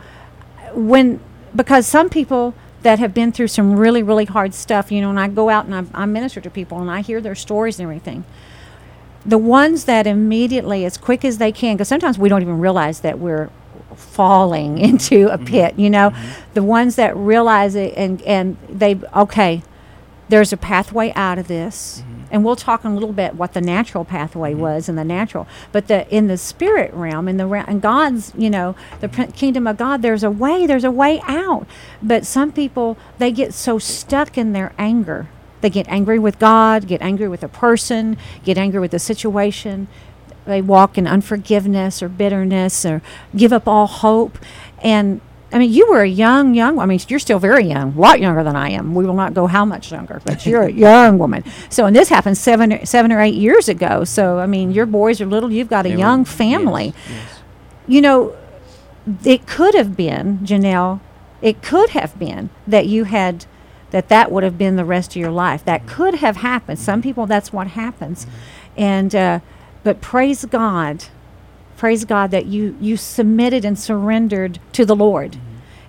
when 0.73 1.21
because 1.55 1.87
some 1.87 2.09
people 2.09 2.55
that 2.83 2.99
have 2.99 3.15
been 3.15 3.33
through 3.33 3.49
some 3.49 3.77
really 3.77 4.03
really 4.03 4.25
hard 4.25 4.55
stuff, 4.55 4.91
you 4.91 5.01
know, 5.01 5.11
and 5.11 5.21
I 5.21 5.29
go 5.29 5.49
out 5.49 5.67
and 5.67 5.75
I, 5.75 6.03
I 6.03 6.07
minister 6.07 6.41
to 6.41 6.51
people 6.51 6.81
and 6.81 6.91
I 6.91 7.01
hear 7.01 7.21
their 7.21 7.35
stories 7.35 7.79
and 7.79 7.85
everything. 7.85 8.25
The 9.27 9.39
ones 9.39 9.85
that 9.85 10.07
immediately, 10.07 10.85
as 10.85 10.99
quick 10.99 11.25
as 11.25 11.39
they 11.39 11.51
can, 11.51 11.77
because 11.77 11.89
sometimes 11.89 12.19
we 12.19 12.29
don't 12.29 12.43
even 12.43 12.59
realize 12.59 13.01
that 13.01 13.19
we're 13.19 13.49
falling 13.95 14.79
into 14.89 15.29
a 15.29 15.39
mm-hmm. 15.39 15.45
pit. 15.47 15.79
You 15.79 15.91
know, 15.91 16.11
mm-hmm. 16.11 16.55
the 16.55 16.63
ones 16.63 16.97
that 16.97 17.17
realize 17.17 17.75
it 17.75 17.95
and 17.97 18.21
and 18.23 18.57
they 18.69 19.01
okay, 19.15 19.63
there's 20.29 20.53
a 20.53 20.57
pathway 20.57 21.13
out 21.15 21.39
of 21.39 21.49
this 21.49 22.01
mm-hmm. 22.01 22.23
and 22.31 22.45
we'll 22.45 22.57
talk 22.57 22.85
in 22.85 22.93
a 22.93 22.95
little 22.95 23.13
bit 23.13 23.35
what 23.35 23.53
the 23.53 23.61
natural 23.61 24.05
pathway 24.07 24.55
was 24.55 24.89
in 24.89 24.97
the 24.97 25.05
natural 25.05 25.47
but 25.71 25.87
the 25.87 26.09
in 26.09 26.29
the 26.29 26.39
spirit 26.39 26.93
realm 26.95 27.29
in 27.29 27.37
the 27.37 27.47
ra- 27.47 27.67
in 27.69 27.79
god's 27.79 28.33
you 28.35 28.49
know 28.49 28.75
the 29.01 29.09
kingdom 29.37 29.67
of 29.67 29.77
god 29.77 30.01
there's 30.01 30.23
a 30.23 30.31
way 30.31 30.67
there's 30.67 30.85
a 30.85 30.91
way 30.91 31.21
out. 31.27 31.67
But 32.03 32.27
some 32.27 32.53
people 32.53 32.97
they 33.19 33.31
get 33.31 33.55
so 33.55 33.79
stuck 33.79 34.37
in 34.39 34.53
their 34.53 34.73
anger. 34.79 35.29
They 35.61 35.71
get 35.71 35.89
angry 35.89 36.19
with 36.19 36.39
god 36.39 36.87
get 36.87 37.01
angry 37.01 37.29
with 37.29 37.43
a 37.43 37.49
person 37.49 38.19
get 38.45 38.59
angry 38.59 38.81
with 38.81 38.91
the 38.91 38.99
situation 38.99 39.89
they 40.47 40.61
walk 40.63 40.97
in 40.99 41.07
unforgiveness 41.07 42.03
or 42.03 42.09
bitterness 42.09 42.85
or 42.85 43.03
give 43.37 43.53
up 43.53 43.67
all 43.69 43.87
hope 43.87 44.39
and 44.83 45.21
I 45.53 45.59
mean, 45.59 45.73
you 45.73 45.87
were 45.89 46.03
a 46.03 46.09
young, 46.09 46.53
young. 46.57 46.81
I 46.81 46.87
mean, 46.87 46.99
you're 47.07 47.21
still 47.21 47.39
very 47.39 47.65
young, 47.65 47.95
a 47.97 48.01
lot 48.01 48.19
younger 48.19 48.43
than 48.43 48.57
I 48.57 48.71
am. 48.71 48.93
We 48.93 49.07
will 49.07 49.15
not 49.15 49.35
go 49.35 49.47
how 49.47 49.65
much 49.65 49.93
younger, 49.93 50.21
but 50.25 50.45
you're 50.45 50.63
a 50.65 50.73
young 50.73 51.17
woman. 51.17 51.45
So, 51.71 51.87
and 51.87 51.95
this 51.95 52.09
happened 52.09 52.37
seven, 52.37 52.73
or- 52.73 52.85
seven 52.85 53.13
or 53.13 53.21
eight 53.21 53.35
years 53.37 53.69
ago. 53.69 54.03
So, 54.03 54.41
I 54.41 54.47
mean, 54.47 54.73
your 54.73 54.85
boys 54.85 55.21
are 55.21 55.27
little. 55.27 55.53
You've 55.53 55.69
got 55.69 55.87
a 55.87 55.91
they 55.91 55.95
were- 55.95 56.01
young 56.01 56.21
yes, 56.25 56.33
family. 56.35 56.87
yes. 57.09 57.41
You 57.87 58.01
know, 58.01 58.35
it 59.25 59.47
could 59.47 59.77
have 59.77 59.97
been 59.97 60.39
Janelle. 60.39 60.99
It 61.41 61.63
could 61.63 61.91
have 61.91 62.19
been 62.19 62.51
that 62.67 62.87
you 62.89 63.05
had 63.05 63.47
that 63.93 64.09
that 64.09 64.33
would 64.33 64.43
have 64.43 64.59
been 64.59 64.75
the 64.75 64.85
rest 64.85 65.13
of 65.13 65.17
your 65.17 65.31
life. 65.31 65.65
That 65.65 65.87
could 65.87 66.17
have 66.17 66.39
happened. 66.39 66.81
Some 66.81 67.01
people, 67.01 67.27
that's 67.27 67.53
what 67.53 67.69
happens. 67.69 68.27
And 68.77 69.15
uh, 69.15 69.39
but 69.85 70.01
praise 70.01 70.45
God, 70.47 71.05
praise 71.77 72.05
God 72.05 72.33
that 72.33 72.47
you 72.47 72.77
you 72.81 72.97
submitted 72.97 73.65
and 73.65 73.79
surrendered 73.79 74.59
to 74.73 74.85
the 74.85 74.97
Lord. 74.97 75.37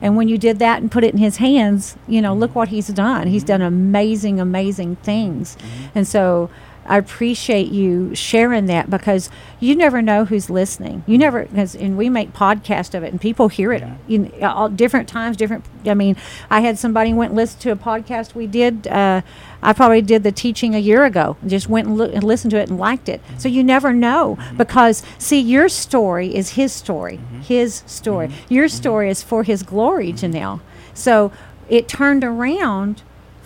And 0.01 0.17
when 0.17 0.27
you 0.27 0.38
did 0.38 0.60
that 0.60 0.81
and 0.81 0.91
put 0.91 1.03
it 1.03 1.13
in 1.13 1.19
his 1.19 1.38
hands, 1.38 1.97
you 2.08 2.21
know, 2.21 2.36
look 2.36 2.53
what 2.53 2.67
he's 2.67 2.89
done. 2.89 3.27
He's 3.27 3.41
mm-hmm. 3.41 3.47
done 3.47 3.62
amazing, 3.62 4.39
amazing 4.39 4.97
things. 4.97 5.55
Mm-hmm. 5.55 5.86
And 5.95 6.08
so 6.08 6.49
I 6.86 6.98
appreciate 6.98 7.71
you 7.71 8.13
sharing 8.13 8.67
that 8.67 8.89
because 8.89 9.30
you 9.60 9.76
never 9.76 10.02
know 10.02 10.26
who's 10.26 10.50
listening. 10.50 11.04
You 11.08 11.17
never, 11.17 11.45
cause, 11.45 11.76
and 11.76 11.98
we 11.98 12.10
make 12.10 12.34
podcast 12.34 12.93
of 12.93 13.04
it, 13.04 13.12
and 13.12 13.19
people 13.19 13.48
hear 13.48 13.74
it. 13.74 13.84
You 14.08 14.19
know, 14.19 14.48
all 14.48 14.69
different 14.69 15.10
times, 15.10 15.36
different. 15.36 15.65
I 15.86 15.95
mean, 15.95 16.15
I 16.50 16.62
had 16.62 16.78
somebody 16.78 17.13
went 17.13 17.32
and 17.32 17.38
listened 17.38 17.62
to 17.62 17.71
a 17.71 17.76
podcast 17.76 18.36
we 18.36 18.45
did. 18.45 18.88
Uh, 18.88 19.21
I 19.63 19.74
probably 19.74 20.04
did 20.04 20.24
the 20.24 20.32
teaching 20.32 20.76
a 20.76 20.80
year 20.80 21.06
ago. 21.06 21.38
Just 21.45 21.67
went 21.67 21.88
and, 21.88 22.00
and 22.00 22.24
listened 22.24 22.52
to 22.52 22.60
it 22.60 22.69
and 22.69 22.78
liked 22.78 23.10
it. 23.10 23.21
So 23.38 23.50
you 23.50 23.63
never 23.63 23.91
know 23.91 24.38
mm-hmm. 24.39 24.58
because 24.58 25.04
see, 25.17 25.39
your 25.39 25.69
story 25.69 26.36
is 26.36 26.52
his 26.52 26.71
story, 26.71 27.17
mm-hmm. 27.17 27.41
his 27.41 27.84
story. 27.88 28.28
Mm-hmm. 28.28 28.54
Your 28.54 28.67
story 28.69 29.10
is 29.10 29.24
for 29.24 29.43
his 29.43 29.63
glory, 29.63 30.13
Janelle. 30.13 30.62
So 30.93 31.32
it 31.67 31.88
turned 31.88 32.24
around 32.24 33.02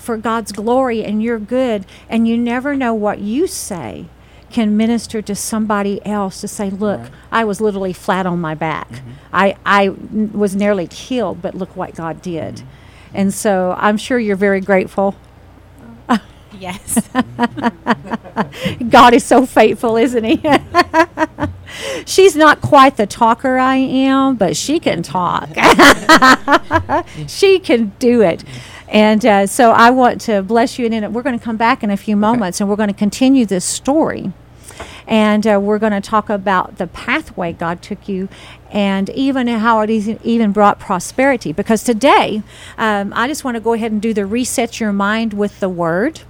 for 0.10 0.18
God's 0.18 0.52
glory 0.52 1.04
and 1.04 1.22
your 1.22 1.38
good, 1.38 1.86
and 2.10 2.28
you 2.28 2.36
never 2.36 2.76
know 2.76 2.96
what 2.96 3.20
you 3.20 3.46
say 3.46 4.08
can 4.50 4.76
minister 4.76 5.22
to 5.22 5.36
somebody 5.36 6.04
else 6.04 6.42
to 6.42 6.48
say, 6.48 6.72
"Look, 6.72 7.12
I 7.32 7.44
was 7.46 7.62
literally 7.62 7.94
flat 7.94 8.26
on 8.26 8.42
my 8.42 8.56
back. 8.56 8.90
Mm-hmm. 8.90 9.12
I 9.32 9.56
I 9.68 9.86
n- 9.90 10.32
was 10.34 10.56
nearly 10.56 10.88
killed, 10.88 11.44
but 11.44 11.54
look 11.54 11.76
what 11.76 11.94
God 11.94 12.24
did." 12.24 12.56
Mm-hmm. 12.56 12.66
And 13.14 13.32
so 13.32 13.76
I'm 13.78 13.98
sure 13.98 14.18
you're 14.18 14.36
very 14.36 14.62
grateful. 14.62 15.14
yes 16.60 17.08
God 18.90 19.14
is 19.14 19.24
so 19.24 19.46
faithful, 19.46 19.96
isn't 19.96 20.24
he? 20.24 20.42
She's 22.06 22.36
not 22.36 22.62
quite 22.62 22.98
the 22.98 23.06
talker 23.06 23.60
I 23.60 23.76
am, 23.76 24.38
but 24.38 24.58
she 24.58 24.80
can 24.80 25.04
talk. 25.04 25.50
she 27.28 27.60
can 27.60 27.94
do 28.00 28.22
it. 28.24 28.44
And 28.90 29.24
uh, 29.26 29.48
so 29.48 29.72
I 29.72 29.92
want 29.92 30.20
to 30.22 30.42
bless 30.42 30.80
you. 30.80 30.88
And 30.88 31.14
we're 31.14 31.22
going 31.22 31.38
to 31.38 31.44
come 31.44 31.58
back 31.58 31.84
in 31.84 31.92
a 31.92 31.98
few 31.98 32.16
moments 32.16 32.60
and 32.60 32.70
we're 32.70 32.76
going 32.76 32.90
to 32.90 32.96
continue 32.96 33.46
this 33.46 33.64
story. 33.64 34.34
And 35.08 35.46
uh, 35.48 35.60
we're 35.62 35.80
going 35.80 35.92
to 35.92 36.02
talk 36.02 36.30
about 36.30 36.78
the 36.78 36.88
pathway 36.88 37.54
God 37.54 37.82
took 37.82 38.08
you 38.08 38.30
and 38.72 39.10
even 39.10 39.48
how 39.48 39.82
it 39.82 39.90
even 39.90 40.52
brought 40.52 40.80
prosperity. 40.80 41.52
Because 41.52 41.84
today, 41.84 42.44
um, 42.78 43.12
I 43.16 43.28
just 43.28 43.44
want 43.44 43.56
to 43.56 43.62
go 43.62 43.74
ahead 43.74 43.92
and 43.92 44.02
do 44.02 44.14
the 44.14 44.26
reset 44.26 44.80
your 44.80 44.94
mind 44.94 45.34
with 45.34 45.60
the 45.60 45.70
word. 45.70 46.22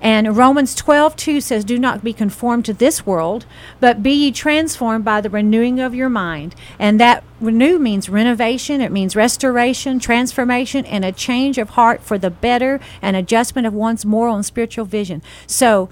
And 0.00 0.36
Romans 0.36 0.74
12, 0.74 1.16
2 1.16 1.40
says, 1.40 1.64
Do 1.64 1.78
not 1.78 2.04
be 2.04 2.12
conformed 2.12 2.64
to 2.66 2.72
this 2.72 3.04
world, 3.04 3.46
but 3.80 4.02
be 4.02 4.12
ye 4.12 4.32
transformed 4.32 5.04
by 5.04 5.20
the 5.20 5.30
renewing 5.30 5.80
of 5.80 5.94
your 5.94 6.08
mind. 6.08 6.54
And 6.78 7.00
that 7.00 7.24
renew 7.40 7.78
means 7.78 8.08
renovation, 8.08 8.80
it 8.80 8.92
means 8.92 9.16
restoration, 9.16 9.98
transformation, 9.98 10.84
and 10.86 11.04
a 11.04 11.12
change 11.12 11.58
of 11.58 11.70
heart 11.70 12.02
for 12.02 12.18
the 12.18 12.30
better 12.30 12.80
and 13.02 13.16
adjustment 13.16 13.66
of 13.66 13.74
one's 13.74 14.04
moral 14.04 14.36
and 14.36 14.46
spiritual 14.46 14.84
vision. 14.84 15.22
So, 15.46 15.88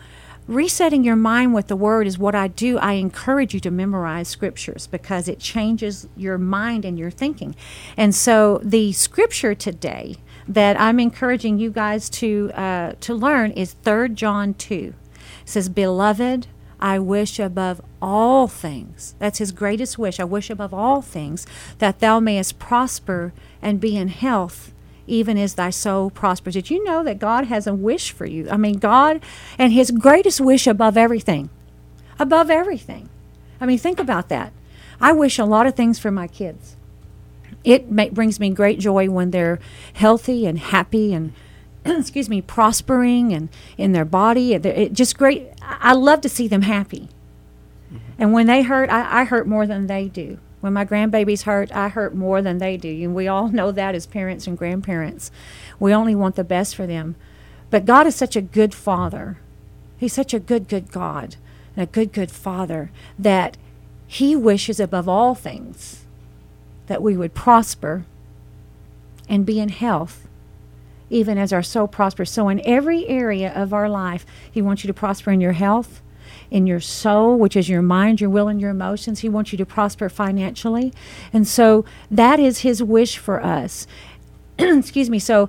resetting 0.47 1.03
your 1.03 1.17
mind 1.17 1.55
with 1.55 1.67
the 1.67 1.75
word 1.75 2.07
is 2.07 2.19
what 2.19 2.35
I 2.35 2.47
do. 2.47 2.79
I 2.79 2.93
encourage 2.93 3.53
you 3.53 3.59
to 3.61 3.71
memorize 3.73 4.29
scriptures 4.29 4.87
because 4.87 5.27
it 5.27 5.41
changes 5.41 6.07
your 6.17 6.39
mind 6.39 6.85
and 6.85 6.97
your 6.97 7.11
thinking. 7.11 7.57
And 7.97 8.15
so, 8.15 8.61
the 8.63 8.93
scripture 8.93 9.55
today 9.57 10.17
that 10.49 10.81
I'm 10.81 11.01
encouraging 11.01 11.59
you 11.59 11.71
guys 11.71 12.09
to 12.11 12.51
uh, 12.55 12.93
to 13.01 13.15
learn 13.15 13.53
is 13.53 13.73
Third 13.73 14.17
John 14.17 14.55
two. 14.55 14.95
It 15.43 15.49
says, 15.49 15.69
"Beloved, 15.69 16.47
I 16.79 16.99
wish 16.99 17.39
above 17.39 17.81
all 18.01 18.47
things. 18.49 19.15
That's 19.19 19.39
his 19.39 19.53
greatest 19.53 19.99
wish. 19.99 20.21
I 20.21 20.25
wish 20.25 20.51
above 20.51 20.73
all 20.73 21.03
things 21.03 21.47
that 21.79 22.01
thou 22.01 22.21
mayest 22.21 22.59
prosper 22.59 23.33
and 23.61 23.81
be 23.81 23.97
in 23.97 24.09
health." 24.09 24.73
Even 25.09 25.39
as 25.39 25.55
thy 25.55 25.71
soul 25.71 26.11
prospers. 26.11 26.55
Did 26.55 26.69
you 26.69 26.83
know 26.83 27.05
that 27.05 27.21
God 27.21 27.45
has 27.45 27.69
a 27.69 27.75
wish 27.75 28.11
for 28.11 28.27
you? 28.27 28.49
I 28.51 28.57
mean, 28.57 28.79
God 28.79 29.21
and 29.57 29.73
His 29.73 29.93
greatest 29.93 30.41
wish 30.41 30.67
above 30.67 30.97
everything. 30.97 31.49
Above 32.19 32.51
everything. 32.51 33.09
I 33.61 33.67
mean, 33.67 33.79
think 33.79 34.01
about 34.01 34.29
that. 34.31 34.53
I 35.01 35.13
wish 35.13 35.39
a 35.39 35.45
lot 35.45 35.69
of 35.69 35.77
things 35.77 36.01
for 36.01 36.11
my 36.11 36.27
kids 36.27 36.75
it 37.67 37.91
ma- 37.91 38.09
brings 38.09 38.41
me 38.41 38.49
great 38.51 38.79
joy 38.79 39.11
when 39.11 39.33
they're 39.33 39.59
healthy 39.93 40.47
and 40.47 40.59
happy 40.59 41.13
and 41.13 41.33
excuse 41.85 42.31
me 42.31 42.41
prospering 42.41 43.35
and 43.35 43.51
in 43.77 43.93
their 43.93 44.05
body. 44.05 44.55
It 44.55 44.93
just 44.95 45.19
great 45.19 45.49
i 45.61 45.93
love 45.93 46.23
to 46.23 46.29
see 46.29 46.49
them 46.49 46.63
happy. 46.63 47.09
Mm-hmm. 47.93 47.99
and 48.19 48.33
when 48.33 48.47
they 48.47 48.63
hurt 48.63 48.89
I, 48.89 49.21
I 49.21 49.25
hurt 49.25 49.47
more 49.47 49.67
than 49.67 49.89
they 49.89 50.09
do. 50.09 50.39
When 50.61 50.73
my 50.73 50.85
grandbabies 50.85 51.43
hurt 51.43 51.75
i 51.75 51.89
hurt 51.89 52.15
more 52.15 52.41
than 52.41 52.59
they 52.59 52.77
do. 52.77 52.89
And 52.89 53.15
we 53.15 53.29
all 53.29 53.49
know 53.49 53.73
that 53.73 53.95
as 53.95 54.07
parents 54.07 54.47
and 54.47 54.57
grandparents. 54.57 55.31
We 55.79 55.93
only 55.93 56.15
want 56.15 56.37
the 56.37 56.45
best 56.45 56.77
for 56.77 56.87
them. 56.87 57.17
But 57.69 57.85
god 57.85 58.07
is 58.07 58.15
such 58.15 58.37
a 58.37 58.41
good 58.41 58.75
father. 58.75 59.39
He's 59.99 60.13
such 60.13 60.33
a 60.33 60.39
good 60.39 60.69
good 60.69 60.93
god 60.93 61.35
and 61.75 61.83
a 61.83 61.91
good 61.91 62.13
good 62.13 62.31
father 62.31 62.93
that 63.19 63.57
he 64.07 64.37
wishes 64.37 64.79
above 64.79 65.09
all 65.09 65.35
things 65.35 66.06
that 66.87 67.03
we 67.03 67.17
would 67.17 67.35
prosper 67.35 68.05
and 69.29 69.45
be 69.45 69.61
in 69.61 69.69
health, 69.69 70.27
even 71.11 71.39
as 71.39 71.53
our 71.53 71.63
soul 71.63 71.89
prospers. 71.89 72.31
So, 72.31 72.49
in 72.49 72.61
every 72.65 73.07
area 73.07 73.53
of 73.53 73.73
our 73.73 73.89
life, 73.89 74.25
He 74.51 74.63
wants 74.63 74.85
you 74.85 74.89
to 74.89 74.95
prosper 74.95 75.31
in 75.31 75.41
your 75.41 75.53
health, 75.53 76.01
in 76.51 76.67
your 76.67 76.81
soul, 76.81 77.39
which 77.39 77.57
is 77.57 77.69
your 77.69 77.83
mind, 77.83 78.21
your 78.21 78.31
will, 78.31 78.49
and 78.49 78.61
your 78.61 78.71
emotions. 78.71 79.21
He 79.21 79.29
wants 79.29 79.53
you 79.53 79.59
to 79.59 79.67
prosper 79.67 80.09
financially. 80.09 80.93
And 81.33 81.47
so, 81.47 81.85
that 82.11 82.39
is 82.39 82.61
His 82.61 82.83
wish 82.83 83.19
for 83.19 83.43
us. 83.43 83.87
Excuse 84.59 85.11
me. 85.11 85.19
So, 85.19 85.49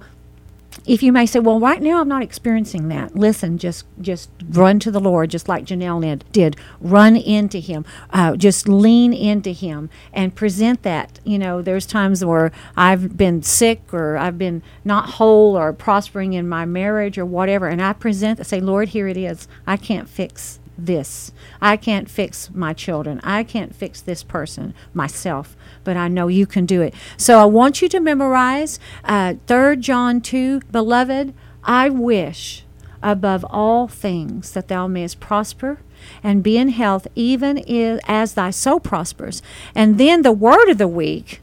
if 0.88 1.04
you 1.04 1.12
may 1.12 1.26
say, 1.26 1.39
well, 1.39 1.60
right 1.60 1.82
now 1.82 2.00
I'm 2.00 2.08
not 2.08 2.23
experiencing 2.23 2.88
that. 2.88 3.15
Listen, 3.15 3.58
just 3.58 3.86
just 4.00 4.32
run 4.50 4.80
to 4.80 4.89
the 4.89 5.00
Lord, 5.00 5.30
just 5.30 5.50
like 5.50 5.65
Janelle 5.65 6.21
did. 6.32 6.56
Run 6.80 7.15
into 7.15 7.60
Him. 7.60 7.86
Uh, 8.12 8.36
just 8.36 8.67
lean 8.67 9.13
into 9.13 9.52
Him 9.52 9.89
and 10.13 10.34
present 10.34 10.84
that. 10.84 11.19
You 11.23 11.38
know, 11.38 11.62
there's 11.62 11.86
times 11.86 12.23
where 12.23 12.52
I've 12.76 13.17
been 13.17 13.43
sick 13.43 13.93
or 13.93 14.17
I've 14.17 14.38
been 14.38 14.63
not 14.86 15.12
whole 15.12 15.58
or 15.58 15.73
prospering 15.73 16.34
in 16.34 16.47
my 16.47 16.65
marriage 16.65 17.17
or 17.17 17.26
whatever, 17.26 17.67
and 17.67 17.82
I 17.82 17.93
present, 17.93 18.45
say, 18.45 18.62
Lord, 18.62 18.89
here 18.89 19.08
it 19.08 19.17
is. 19.17 19.47
I 19.65 19.78
can't 19.78 20.08
fix 20.08 20.60
this. 20.77 21.31
I 21.61 21.77
can't 21.77 22.09
fix 22.09 22.49
my 22.53 22.73
children. 22.73 23.19
I 23.23 23.43
can't 23.43 23.75
fix 23.75 24.01
this 24.01 24.23
person 24.23 24.73
myself 24.93 25.55
but 25.87 25.95
I 25.95 26.09
know 26.09 26.27
you 26.27 26.45
can 26.45 26.65
do 26.65 26.81
it. 26.81 26.93
So 27.15 27.39
I 27.39 27.45
want 27.45 27.81
you 27.81 27.87
to 27.87 28.01
memorize 28.01 28.77
uh, 29.05 29.35
3 29.47 29.77
John 29.77 30.19
2 30.19 30.59
Beloved, 30.69 31.33
I 31.63 31.87
wish 31.87 32.65
above 33.01 33.45
all 33.49 33.87
things 33.87 34.51
that 34.51 34.67
thou 34.67 34.85
mayest 34.85 35.21
prosper 35.21 35.79
and 36.21 36.43
be 36.43 36.57
in 36.57 36.67
health, 36.67 37.07
even 37.15 37.59
as 38.05 38.33
thy 38.33 38.49
soul 38.49 38.81
prospers. 38.81 39.41
And 39.73 39.97
then 39.97 40.23
the 40.23 40.33
word 40.33 40.67
of 40.67 40.77
the 40.77 40.89
week 40.89 41.39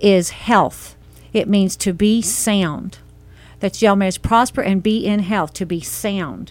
is 0.00 0.30
health. 0.30 0.96
It 1.32 1.48
means 1.48 1.76
to 1.76 1.92
be 1.92 2.20
sound. 2.20 2.98
That 3.60 3.74
thou 3.74 3.94
mayest 3.94 4.22
prosper 4.22 4.60
and 4.60 4.82
be 4.82 5.06
in 5.06 5.20
health, 5.20 5.52
to 5.54 5.64
be 5.64 5.80
sound 5.80 6.50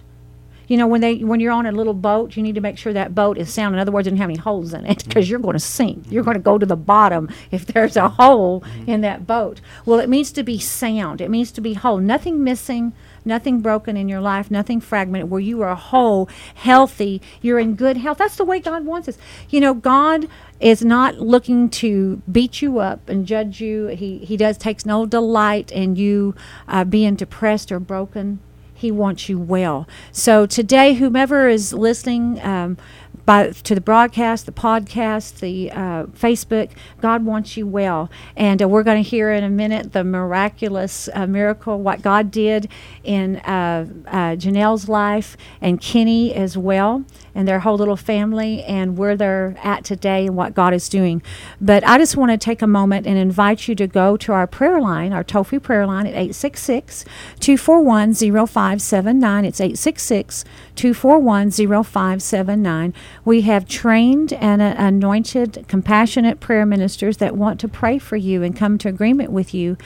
you 0.71 0.77
know 0.77 0.88
when 0.88 1.01
they 1.01 1.17
when 1.17 1.41
you're 1.41 1.51
on 1.51 1.65
a 1.65 1.71
little 1.73 1.93
boat 1.93 2.38
you 2.38 2.41
need 2.41 2.55
to 2.55 2.62
make 2.62 2.77
sure 2.77 2.93
that 2.93 3.13
boat 3.13 3.38
is 3.38 3.53
sound. 3.53 3.75
In 3.75 3.79
other 3.79 3.91
words 3.91 4.07
it 4.07 4.12
doesn't 4.12 4.21
have 4.21 4.29
any 4.29 4.39
holes 4.39 4.73
in 4.73 4.86
it 4.86 5.03
because 5.03 5.29
you're 5.29 5.38
going 5.38 5.51
to 5.51 5.60
sink. 5.60 6.05
You're 6.10 6.23
going 6.23 6.38
to 6.38 6.41
go 6.41 6.57
to 6.57 6.65
the 6.65 6.77
bottom 6.77 7.29
if 7.51 7.65
there's 7.65 7.97
a 7.97 8.07
hole 8.07 8.63
in 8.88 9.01
that 9.01 9.27
boat. 9.27 9.60
Well 9.86 9.99
it 9.99 10.07
means 10.07 10.31
to 10.31 10.43
be 10.43 10.60
sound. 10.60 11.19
It 11.19 11.29
means 11.29 11.51
to 11.51 11.62
be 11.62 11.73
whole. 11.73 11.97
Nothing 11.97 12.41
missing 12.41 12.93
nothing 13.25 13.60
broken 13.60 13.97
in 13.97 14.07
your 14.07 14.21
life 14.21 14.49
nothing 14.49 14.79
fragmented. 14.79 15.29
Where 15.29 15.41
you 15.41 15.62
are 15.62 15.75
whole 15.75 16.29
healthy 16.55 17.21
you're 17.41 17.60
in 17.60 17.75
good 17.75 17.97
health. 17.97 18.19
That's 18.19 18.38
the 18.38 18.45
way 18.45 18.62
god 18.62 18.86
wants 18.86 19.10
us. 19.10 19.17
You 19.49 19.60
know 19.60 19.73
god 19.73 20.29
is 20.62 20.86
not 20.86 21.19
looking 21.19 21.69
to 21.69 22.21
beat 22.31 22.62
you 22.62 22.79
up 22.79 23.10
and 23.10 23.25
judge 23.25 23.60
you. 23.60 23.88
He 23.88 24.19
he 24.19 24.38
does 24.38 24.57
takes 24.57 24.86
no 24.86 25.05
delight 25.05 25.69
in 25.69 25.97
you 25.97 26.34
uh, 26.69 26.86
being 26.86 27.15
depressed 27.15 27.73
or 27.73 27.81
broken 27.81 28.39
he 28.82 28.89
wants 28.91 29.30
you 29.30 29.38
well. 29.38 29.88
So 30.12 30.48
today, 30.48 30.96
whomever 30.96 31.48
is 31.48 31.72
listening, 31.72 32.41
um, 32.41 32.78
by 33.25 33.51
to 33.51 33.75
the 33.75 33.81
broadcast, 33.81 34.45
the 34.45 34.51
podcast, 34.51 35.39
the 35.39 35.71
uh, 35.71 36.05
Facebook. 36.07 36.71
God 37.01 37.25
wants 37.25 37.57
you 37.57 37.67
well, 37.67 38.10
and 38.36 38.62
uh, 38.62 38.67
we're 38.67 38.84
going 38.84 39.03
to 39.03 39.10
hear 39.10 39.31
in 39.31 39.43
a 39.43 39.49
minute 39.49 39.93
the 39.93 40.03
miraculous 40.03 41.10
uh, 41.13 41.27
miracle 41.27 41.79
what 41.79 42.01
God 42.01 42.31
did 42.31 42.69
in 43.03 43.38
uh, 43.38 43.88
uh, 44.07 44.36
Janelle's 44.36 44.89
life 44.89 45.38
and 45.62 45.79
Kenny 45.79 46.34
as 46.34 46.57
well, 46.57 47.03
and 47.36 47.47
their 47.47 47.60
whole 47.60 47.77
little 47.77 47.95
family, 47.95 48.63
and 48.63 48.97
where 48.97 49.15
they're 49.15 49.55
at 49.63 49.84
today 49.84 50.27
and 50.27 50.36
what 50.36 50.53
God 50.53 50.73
is 50.73 50.89
doing. 50.89 51.21
But 51.60 51.86
I 51.86 51.97
just 51.97 52.17
want 52.17 52.31
to 52.31 52.38
take 52.38 52.62
a 52.62 52.67
moment 52.67 53.07
and 53.07 53.17
invite 53.17 53.67
you 53.67 53.75
to 53.75 53.88
go 53.88 54.17
to 54.17 54.34
our 54.34 54.47
prayer 54.47 54.81
line, 54.81 55.13
our 55.13 55.23
toll 55.23 55.43
free 55.43 55.60
prayer 55.60 55.86
line 55.86 56.07
at 56.07 56.13
866 56.13 57.05
241 57.39 58.13
0579. 58.13 59.45
It's 59.45 59.62
866 59.62 60.43
241 60.75 61.51
0579. 61.51 62.93
We 63.23 63.41
have 63.41 63.67
trained 63.67 64.34
and 64.34 64.62
uh, 64.62 64.75
anointed, 64.77 65.65
compassionate 65.67 66.39
prayer 66.39 66.65
ministers 66.65 67.17
that 67.17 67.36
want 67.36 67.60
to 67.62 67.67
pray 67.67 67.99
for 67.99 68.15
you 68.15 68.43
and 68.43 68.55
come 68.55 68.77
to 68.79 68.89
agreement 68.89 69.31
with 69.31 69.53
you 69.53 69.77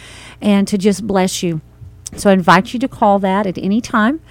and 0.42 0.68
to 0.68 0.78
just 0.78 1.06
bless 1.06 1.44
you. 1.44 1.62
So 2.16 2.30
I 2.30 2.34
invite 2.34 2.74
you 2.74 2.80
to 2.80 2.88
call 2.88 3.20
that 3.20 3.46
at 3.46 3.58
any 3.58 3.82
time 3.82 4.22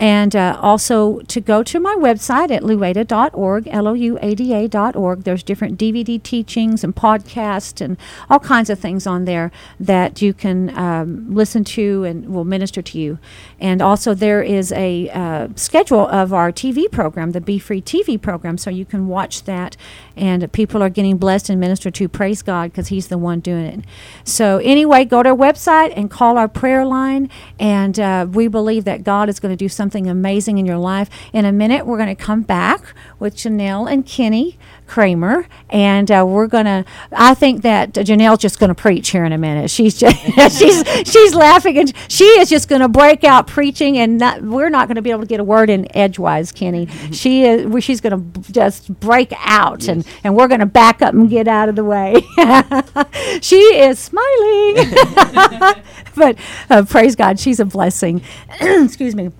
and 0.00 0.34
uh, 0.34 0.58
also 0.62 1.20
to 1.20 1.42
go 1.42 1.62
to 1.62 1.78
my 1.78 1.94
website 1.94 2.50
at 2.50 2.62
louada.org, 2.62 3.68
L-O-U-A-D-A.org. 3.68 5.24
There's 5.24 5.42
different 5.42 5.78
DVD 5.78 6.20
teachings 6.22 6.82
and 6.82 6.96
podcasts 6.96 7.82
and 7.82 7.98
all 8.30 8.38
kinds 8.38 8.70
of 8.70 8.78
things 8.78 9.06
on 9.06 9.26
there 9.26 9.52
that 9.78 10.22
you 10.22 10.32
can 10.32 10.76
um, 10.76 11.32
listen 11.34 11.64
to 11.64 12.04
and 12.04 12.30
will 12.30 12.46
minister 12.46 12.80
to 12.80 12.98
you. 12.98 13.18
And 13.60 13.82
also 13.82 14.14
there 14.14 14.42
is 14.42 14.72
a 14.72 15.10
uh, 15.10 15.48
schedule 15.54 16.08
of 16.08 16.32
our 16.32 16.50
TV 16.50 16.90
program, 16.90 17.32
the 17.32 17.40
Be 17.42 17.58
Free 17.58 17.82
TV 17.82 18.20
program, 18.20 18.56
so 18.56 18.70
you 18.70 18.86
can 18.86 19.06
watch 19.06 19.44
that. 19.44 19.76
And 20.16 20.50
people 20.52 20.82
are 20.82 20.88
getting 20.88 21.18
blessed 21.18 21.50
and 21.50 21.60
ministered 21.60 21.94
to. 21.96 22.08
Praise 22.08 22.40
God 22.40 22.70
because 22.72 22.88
He's 22.88 23.08
the 23.08 23.18
one 23.18 23.40
doing 23.40 23.66
it. 23.66 23.84
So 24.24 24.58
anyway, 24.58 25.04
go 25.04 25.22
to 25.22 25.30
our 25.30 25.36
website 25.36 25.92
and 25.94 26.10
call 26.10 26.38
our 26.38 26.48
prayer 26.48 26.86
line. 26.86 27.28
And 27.58 28.00
uh, 28.00 28.26
we 28.30 28.48
believe 28.48 28.84
that 28.84 29.04
God 29.04 29.28
is 29.28 29.38
going 29.38 29.52
to 29.52 29.56
do 29.56 29.68
something 29.68 29.89
something 29.90 30.08
amazing 30.08 30.58
in 30.58 30.66
your 30.66 30.78
life. 30.78 31.10
In 31.32 31.44
a 31.44 31.50
minute, 31.50 31.84
we're 31.84 31.96
going 31.96 32.14
to 32.14 32.22
come 32.22 32.42
back 32.42 32.94
with 33.18 33.34
Janelle 33.34 33.90
and 33.90 34.06
Kenny 34.06 34.56
Kramer, 34.90 35.46
and 35.68 36.10
uh, 36.10 36.24
we're 36.26 36.48
gonna. 36.48 36.84
I 37.12 37.34
think 37.34 37.62
that 37.62 37.92
Janelle's 37.92 38.40
just 38.40 38.58
gonna 38.58 38.74
preach 38.74 39.10
here 39.10 39.24
in 39.24 39.32
a 39.32 39.38
minute. 39.38 39.70
She's 39.70 39.96
just, 39.96 40.18
she's 40.58 40.84
she's 41.08 41.32
laughing, 41.32 41.78
and 41.78 41.92
she 42.08 42.24
is 42.24 42.48
just 42.50 42.68
gonna 42.68 42.88
break 42.88 43.22
out 43.22 43.46
preaching, 43.46 43.98
and 43.98 44.18
not, 44.18 44.42
we're 44.42 44.68
not 44.68 44.88
gonna 44.88 45.00
be 45.00 45.12
able 45.12 45.20
to 45.20 45.28
get 45.28 45.38
a 45.38 45.44
word 45.44 45.70
in 45.70 45.86
edgewise, 45.96 46.50
Kenny. 46.50 46.86
Mm-hmm. 46.86 47.12
She 47.12 47.44
is. 47.44 47.84
She's 47.84 48.00
gonna 48.00 48.20
just 48.50 48.92
break 48.98 49.32
out, 49.38 49.82
yes. 49.82 49.88
and 49.88 50.06
and 50.24 50.34
we're 50.34 50.48
gonna 50.48 50.66
back 50.66 51.02
up 51.02 51.14
and 51.14 51.30
get 51.30 51.46
out 51.46 51.68
of 51.68 51.76
the 51.76 51.84
way. 51.84 52.14
she 53.40 53.60
is 53.60 54.00
smiling, 54.00 54.90
but 56.16 56.36
uh, 56.68 56.84
praise 56.84 57.14
God, 57.14 57.38
she's 57.38 57.60
a 57.60 57.64
blessing. 57.64 58.22
Excuse 58.60 59.14
me. 59.14 59.30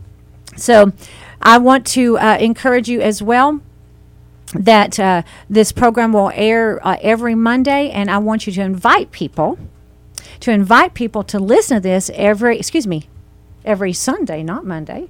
So, 0.61 0.92
I 1.42 1.59
want 1.59 1.87
to 1.88 2.18
uh, 2.18 2.37
encourage 2.38 2.88
you 2.88 3.01
as 3.01 3.23
well 3.23 3.61
that 4.53 4.99
uh, 5.01 5.23
this 5.49 5.73
program 5.73 6.12
will 6.12 6.31
air 6.35 6.87
uh, 6.87 6.96
every 7.01 7.35
Monday, 7.35 7.88
and 7.90 8.11
I 8.11 8.18
want 8.18 8.46
you 8.46 8.53
to 8.53 8.61
invite 8.61 9.11
people 9.11 9.59
to 10.40 10.51
invite 10.51 10.94
people 10.94 11.23
to 11.25 11.38
listen 11.38 11.77
to 11.77 11.81
this 11.81 12.11
every 12.14 12.59
excuse 12.59 12.87
me 12.87 13.09
every 13.64 13.92
Sunday, 13.92 14.42
not 14.42 14.64
Monday. 14.64 15.09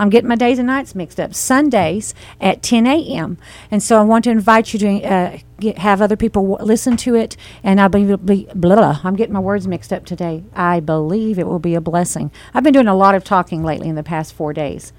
I'm 0.00 0.08
getting 0.08 0.28
my 0.28 0.34
days 0.34 0.58
and 0.58 0.66
nights 0.66 0.94
mixed 0.94 1.20
up. 1.20 1.34
Sundays 1.34 2.14
at 2.40 2.62
10 2.62 2.86
a.m. 2.86 3.36
And 3.70 3.82
so 3.82 4.00
I 4.00 4.02
want 4.02 4.24
to 4.24 4.30
invite 4.30 4.72
you 4.72 4.78
to 4.78 5.02
uh, 5.02 5.38
get, 5.60 5.76
have 5.78 6.00
other 6.00 6.16
people 6.16 6.42
w- 6.42 6.64
listen 6.66 6.96
to 6.98 7.14
it. 7.14 7.36
And 7.62 7.78
I 7.80 7.88
believe 7.88 8.08
it'll 8.08 8.18
be 8.24 8.48
blah, 8.54 8.76
blah. 8.76 9.00
I'm 9.04 9.14
getting 9.14 9.34
my 9.34 9.40
words 9.40 9.68
mixed 9.68 9.92
up 9.92 10.06
today. 10.06 10.42
I 10.54 10.80
believe 10.80 11.38
it 11.38 11.46
will 11.46 11.58
be 11.58 11.74
a 11.74 11.82
blessing. 11.82 12.30
I've 12.54 12.64
been 12.64 12.72
doing 12.72 12.88
a 12.88 12.96
lot 12.96 13.14
of 13.14 13.24
talking 13.24 13.62
lately 13.62 13.88
in 13.90 13.94
the 13.94 14.02
past 14.02 14.32
four 14.32 14.54
days. 14.54 14.94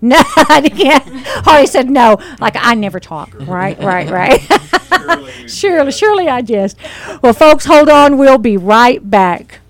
No, 0.00 0.16
I 0.36 0.68
can't. 0.68 1.04
Harley 1.44 1.66
said 1.66 1.90
no. 1.90 2.18
Like 2.38 2.54
I 2.56 2.74
never 2.74 3.00
talk. 3.00 3.34
Right, 3.40 3.78
right, 3.82 4.08
right. 4.10 4.40
surely, 5.50 5.90
surely 5.90 6.28
I 6.28 6.42
just. 6.42 6.76
Well, 7.22 7.32
folks, 7.32 7.64
hold 7.64 7.88
on. 7.88 8.18
We'll 8.18 8.38
be 8.38 8.56
right 8.56 9.08
back. 9.10 9.60